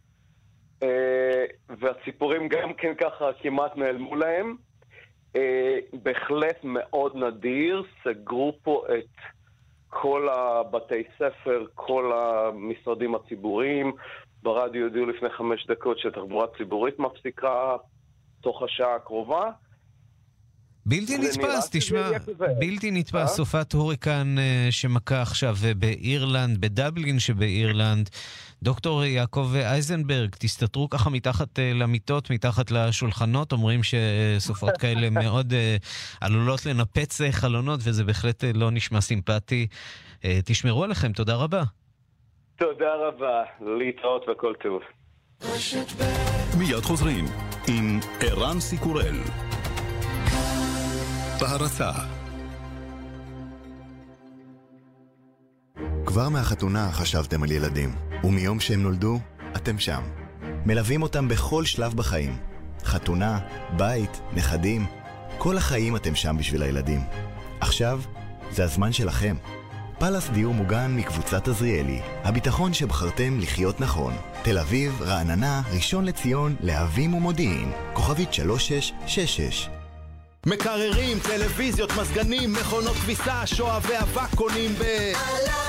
[0.83, 4.57] אה, והציפורים גם כן ככה כמעט נעלמו להם.
[5.37, 9.34] אה, בהחלט מאוד נדיר, סגרו פה את
[10.01, 13.93] כל הבתי ספר, כל המשרדים הציבוריים.
[14.43, 17.77] ברדיו הודיעו לפני חמש דקות שתחבורה ציבורית מפסיקה
[18.41, 19.51] תוך השעה הקרובה.
[20.87, 22.11] בלתי נתפס, תשמע,
[22.59, 28.11] בלתי נתפס, סופת הוריקן אה, שמכה עכשיו אה, באירלנד, בדבלין שבאירלנד.
[28.63, 35.53] דוקטור יעקב אייזנברג, תסתתרו ככה מתחת אה, למיטות, מתחת לשולחנות, אומרים שסופות כאלה מאוד
[36.21, 39.67] עלולות לנפץ חלונות, וזה בהחלט לא נשמע סימפטי.
[40.45, 41.63] תשמרו עליכם, תודה רבה.
[42.57, 44.81] תודה רבה, להתראות וכל טוב.
[46.59, 47.25] מיד חוזרים
[47.69, 49.15] עם ערן סיקורל.
[51.45, 51.91] בהרצה
[56.07, 59.19] כבר מהחתונה חשבתם על ילדים, ומיום שהם נולדו,
[59.57, 60.03] אתם שם.
[60.67, 62.37] מלווים אותם בכל שלב בחיים.
[62.85, 63.39] חתונה,
[63.77, 64.87] בית, נכדים,
[65.39, 67.01] כל החיים אתם שם בשביל הילדים.
[67.61, 68.01] עכשיו,
[68.51, 69.37] זה הזמן שלכם.
[69.99, 74.15] פלאס דיור מוגן מקבוצת עזריאלי, הביטחון שבחרתם לחיות נכון.
[74.43, 79.69] תל אביב, רעננה, ראשון לציון, להבים ומודיעין, כוכבית 3666
[80.47, 85.13] מקררים, טלוויזיות, מזגנים, מכונות כביסה, שואה ואבק קונים ב...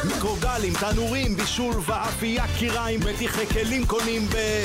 [0.03, 4.63] מיקרוגלים, תנורים, בישול ואפייה, קיריים, מתיחי כלים קונים ב...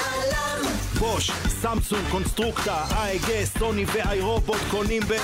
[0.99, 1.31] בוש,
[1.63, 5.15] סמסונג, קונסטרוקטה, אייגה, סוני ואיירובוט קונים ב...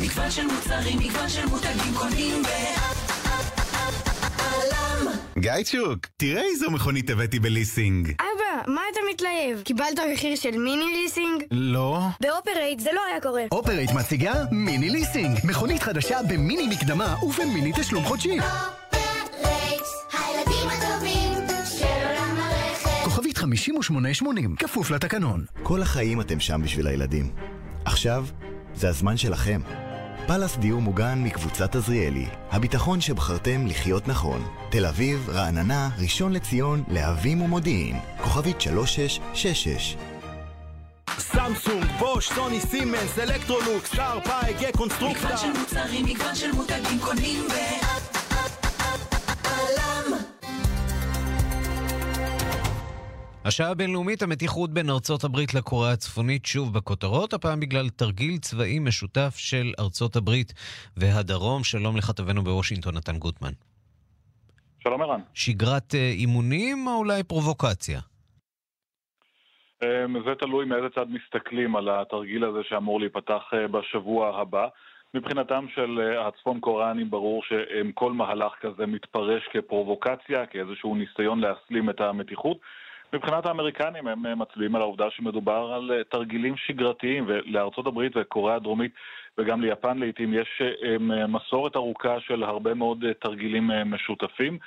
[0.00, 2.46] מגוון של מוצרים, מגוון של מותגים קונים ב...
[5.38, 8.12] גייצ'וק, תראה איזו מכונית הבאתי בליסינג.
[8.66, 9.62] מה אתה מתלהב?
[9.64, 11.42] קיבלת מחיר של מיני ליסינג?
[11.50, 11.98] לא.
[12.20, 13.42] באופרייט זה לא היה קורה.
[13.52, 15.38] אופרייט מציגה מיני ליסינג.
[15.44, 18.38] מכונית חדשה במיני מקדמה ובמיני תשלום חודשי.
[20.12, 21.32] הילדים הטובים
[21.78, 23.04] של עולם הרכב.
[23.04, 25.44] כוכבית 5880, כפוף לתקנון.
[25.62, 27.32] כל החיים אתם שם בשביל הילדים.
[27.84, 28.26] עכשיו,
[28.74, 29.60] זה הזמן שלכם.
[30.32, 32.26] פאלאס דיור מוגן מקבוצת עזריאלי.
[32.50, 34.44] הביטחון שבחרתם לחיות נכון.
[34.70, 37.96] תל אביב, רעננה, ראשון לציון, להבים ומודיעין.
[38.22, 39.96] כוכבית 3666
[41.18, 45.24] סמסונג, בוש, סוני, סימנס, אלקטרולוקס, שר, פאי, קונסטרוקטה.
[45.24, 47.91] מגוון של מוצרים, מגוון של מותגים קונים ב...
[53.44, 59.34] השעה הבינלאומית, המתיחות בין ארצות הברית לקוריאה הצפונית שוב בכותרות, הפעם בגלל תרגיל צבאי משותף
[59.36, 60.52] של ארצות הברית
[60.96, 61.64] והדרום.
[61.64, 63.52] שלום לכתבנו בוושינגטון, נתן גוטמן.
[64.82, 65.20] שלום ערן.
[65.34, 68.00] שגרת אה, אימונים או אולי פרובוקציה?
[69.82, 74.66] אמ, זה תלוי מאיזה צד מסתכלים על התרגיל הזה שאמור להיפתח אה, בשבוע הבא.
[75.14, 82.00] מבחינתם של אה, הצפון קוריאנים ברור שכל מהלך כזה מתפרש כפרובוקציה, כאיזשהו ניסיון להסלים את
[82.00, 82.58] המתיחות.
[83.14, 88.56] מבחינת האמריקנים הם אה, מצביעים על העובדה שמדובר על אה, תרגילים שגרתיים, ולארצות הברית וקוריאה
[88.56, 88.92] הדרומית
[89.38, 94.58] וגם ליפן לעיתים יש אה, מסורת ארוכה של הרבה מאוד תרגילים משותפים.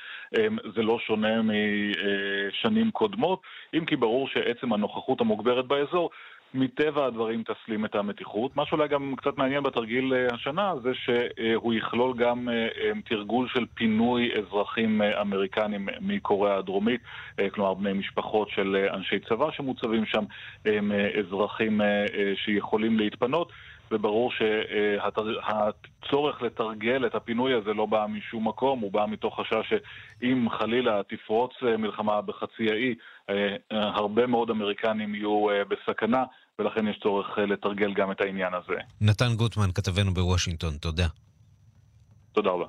[0.75, 3.41] זה לא שונה משנים קודמות,
[3.73, 6.09] אם כי ברור שעצם הנוכחות המוגברת באזור
[6.55, 8.55] מטבע הדברים תסלים את המתיחות.
[8.55, 13.47] מה שאולי גם קצת מעניין בתרגיל אה, השנה זה שהוא יכלול גם אה, אה, תרגול
[13.47, 17.01] של פינוי אזרחים אמריקנים מקוריאה הדרומית,
[17.51, 20.23] כלומר בני משפחות של אנשי צבא שמוצבים שם,
[20.65, 21.81] הם אזרחים
[22.35, 23.51] שיכולים להתפנות.
[23.91, 30.49] וברור שהצורך לתרגל את הפינוי הזה לא בא משום מקום, הוא בא מתוך חשש שאם
[30.49, 32.95] חלילה תפרוץ מלחמה בחצי האי,
[33.71, 36.23] הרבה מאוד אמריקנים יהיו בסכנה,
[36.59, 38.79] ולכן יש צורך אה, לתרגל גם את העניין הזה.
[39.01, 41.07] נתן גוטמן, כתבנו בוושינגטון, תודה.
[42.31, 42.65] תודה רבה.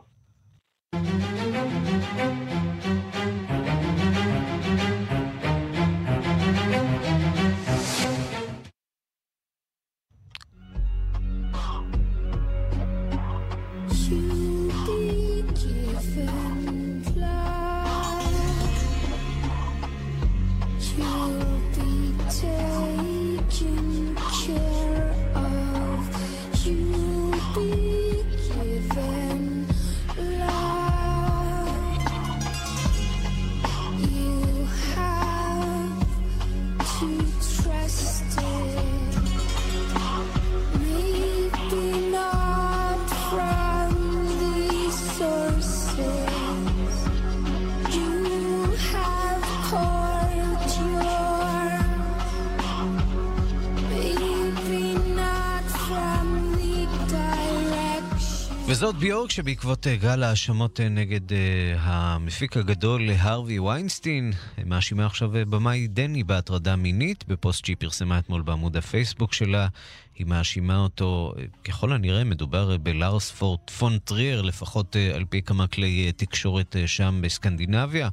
[58.76, 61.38] וזאת ביורק שבעקבות אה, גל ההאשמות אה, נגד אה,
[61.78, 64.32] המפיק הגדול הארווי ויינסטין,
[64.66, 69.68] מאשימה עכשיו במאי דני בהטרדה מינית, בפוסט שהיא פרסמה אתמול בעמוד הפייסבוק שלה.
[70.14, 76.12] היא מאשימה אותו, ככל הנראה מדובר בלארס פורט פון טריאר, לפחות על פי כמה כלי
[76.12, 78.08] תקשורת שם בסקנדינביה,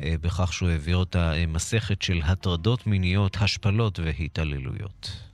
[0.00, 5.26] בכך שהוא העביר אותה מסכת של הטרדות מיניות, השפלות והתעללויות.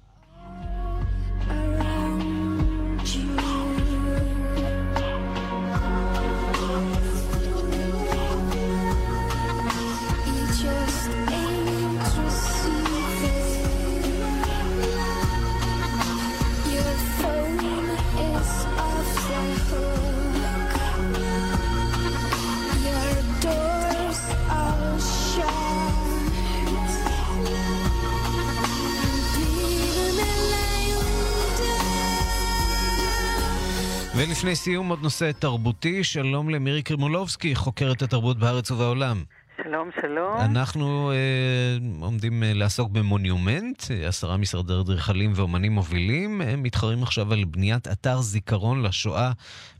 [34.28, 39.16] ולפני סיום עוד נושא תרבותי, שלום למירי קרימולובסקי, חוקרת התרבות בארץ ובעולם.
[39.62, 40.36] שלום, שלום.
[40.50, 47.44] אנחנו אה, עומדים אה, לעסוק במונומנט, עשרה משרדי אדריכלים ואומנים מובילים, הם מתחרים עכשיו על
[47.44, 49.30] בניית אתר זיכרון לשואה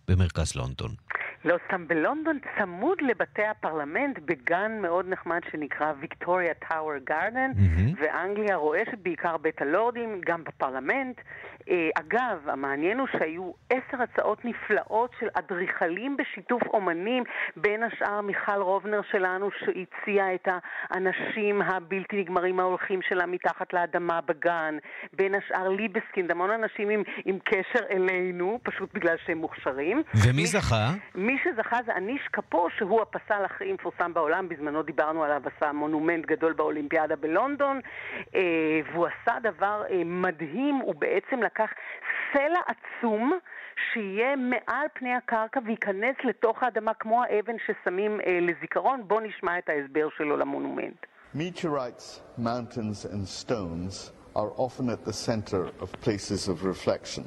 [0.09, 0.91] במרכז לונדון.
[1.45, 7.51] לא סתם בלונדון, צמוד לבתי הפרלמנט, בגן מאוד נחמד שנקרא ויקטוריה טאוור גארדן.
[8.01, 11.21] ואנגליה רועשת בעיקר בית הלורדים, גם בפרלמנט.
[11.71, 17.25] אה, אגב, המעניין הוא שהיו עשר הצעות נפלאות של אדריכלים בשיתוף אומנים,
[17.57, 20.49] בין השאר מיכל רובנר שלנו שהציעה את
[20.91, 24.79] האנשים הבלתי נגמרים ההולכים שלה מתחת לאדמה בגן,
[25.13, 30.03] בין השאר ליבסקינד, המון אנשים עם, עם קשר אלינו, פשוט בגלל שהם מוכשרים.
[30.15, 30.91] ומי מי זכה?
[31.15, 36.27] מי שזכה זה אניש קפו, שהוא הפסל הכי מפורסם בעולם, בזמנו דיברנו עליו, עשה מונומנט
[36.27, 37.81] גדול באולימפיאדה בלונדון,
[38.35, 38.41] אה,
[38.93, 41.71] והוא עשה דבר אה, מדהים, הוא בעצם לקח
[42.33, 43.39] סלע עצום
[43.93, 49.09] שיהיה מעל פני הקרקע וייכנס לתוך האדמה כמו האבן ששמים אה, לזיכרון.
[49.09, 51.07] בואו נשמע את ההסבר שלו למונומנט.
[51.35, 57.25] Meteorites, mountains and stones are often at the center of places of reflection,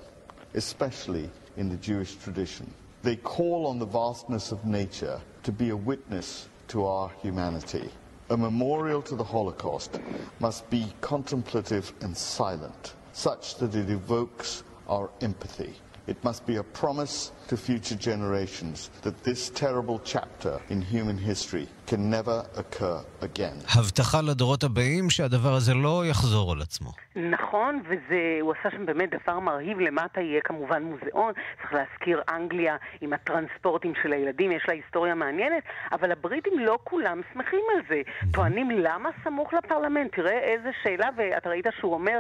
[0.53, 2.67] especially in the Jewish tradition.
[3.01, 7.87] They call on the vastness of nature to be a witness to our humanity.
[8.29, 9.91] A memorial to the Holocaust
[10.39, 12.83] must be contemplative and silent,
[13.15, 15.73] such that it evokes our empathy.
[16.05, 21.67] It must be a promise to future generations that this terrible chapter in human history
[21.87, 23.77] can never occur again.
[23.79, 26.91] הבטחה לדורות הבאים שהדבר הזה לא יחזור על עצמו.
[27.15, 29.79] נכון, והוא עשה שם באמת דבר מרהיב.
[29.79, 35.63] למטה יהיה כמובן מוזיאון, צריך להזכיר אנגליה עם הטרנספורטים של הילדים, יש לה היסטוריה מעניינת,
[35.91, 38.01] אבל הבריטים לא כולם שמחים על זה.
[38.33, 40.15] טוענים למה סמוך לפרלמנט?
[40.15, 42.19] תראה איזה שאלה, ואתה ראית שהוא אומר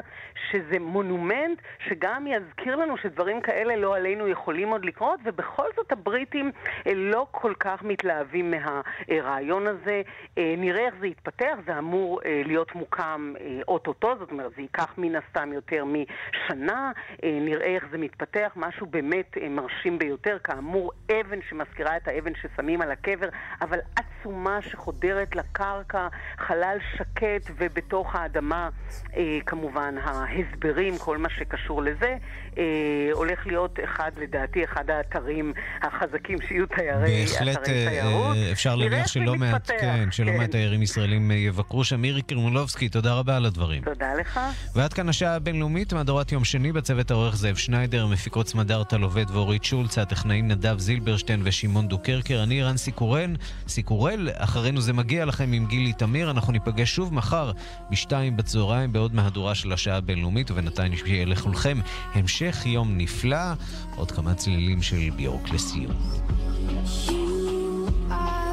[0.51, 6.51] שזה מונומנט שגם יזכיר לנו שדברים כאלה לא עלינו יכולים עוד לקרות, ובכל זאת הבריטים
[6.95, 10.01] לא כל כך מתלהבים מהרעיון הזה.
[10.37, 13.33] נראה איך זה יתפתח, זה אמור להיות מוקם
[13.67, 16.91] אוטוטו, זאת אומרת זה ייקח מן הסתם יותר משנה,
[17.23, 22.91] נראה איך זה מתפתח, משהו באמת מרשים ביותר, כאמור אבן שמזכירה את האבן ששמים על
[22.91, 23.29] הקבר,
[23.61, 28.69] אבל עצומה שחודרת לקרקע, חלל שקט ובתוך האדמה
[29.45, 32.15] כמובן ההסברים, כל מה שקשור לזה,
[33.13, 38.37] הולך להיות אחד, לדעתי, אחד האתרים החזקים שיהיו תיירי, בהחלט אתרי תיירות.
[38.51, 40.37] אפשר להניח שלא מעט, כן, שלא כן.
[40.37, 42.01] מעט תיירים ישראלים יבקרו שם.
[42.01, 43.83] מירי קרמולובסקי, תודה רבה על הדברים.
[43.83, 44.39] תודה לך.
[44.75, 49.63] ועד כאן השעה הבינלאומית, מהדורת יום שני, בצוות העורך זאב שניידר, מפיקות סמדארטה לובד ואורית
[49.63, 53.33] שולץ, הטכנאים נדב זילברשטיין ושמעון דוקרקר, אני רן סיקורן,
[53.67, 57.51] סיקורל, אחרינו זה מגיע לכם עם גילי תמיר, אנחנו ניפגש שוב מחר
[57.91, 61.79] בשתיים בצהריים בעוד מהדורה של השעה הבינלאומית, ובינתיים שיהיה לכולכם
[62.13, 63.53] המשך יום נפלא,
[63.95, 65.91] עוד כמה צלילים של ביורק לסיום.
[68.07, 68.44] You are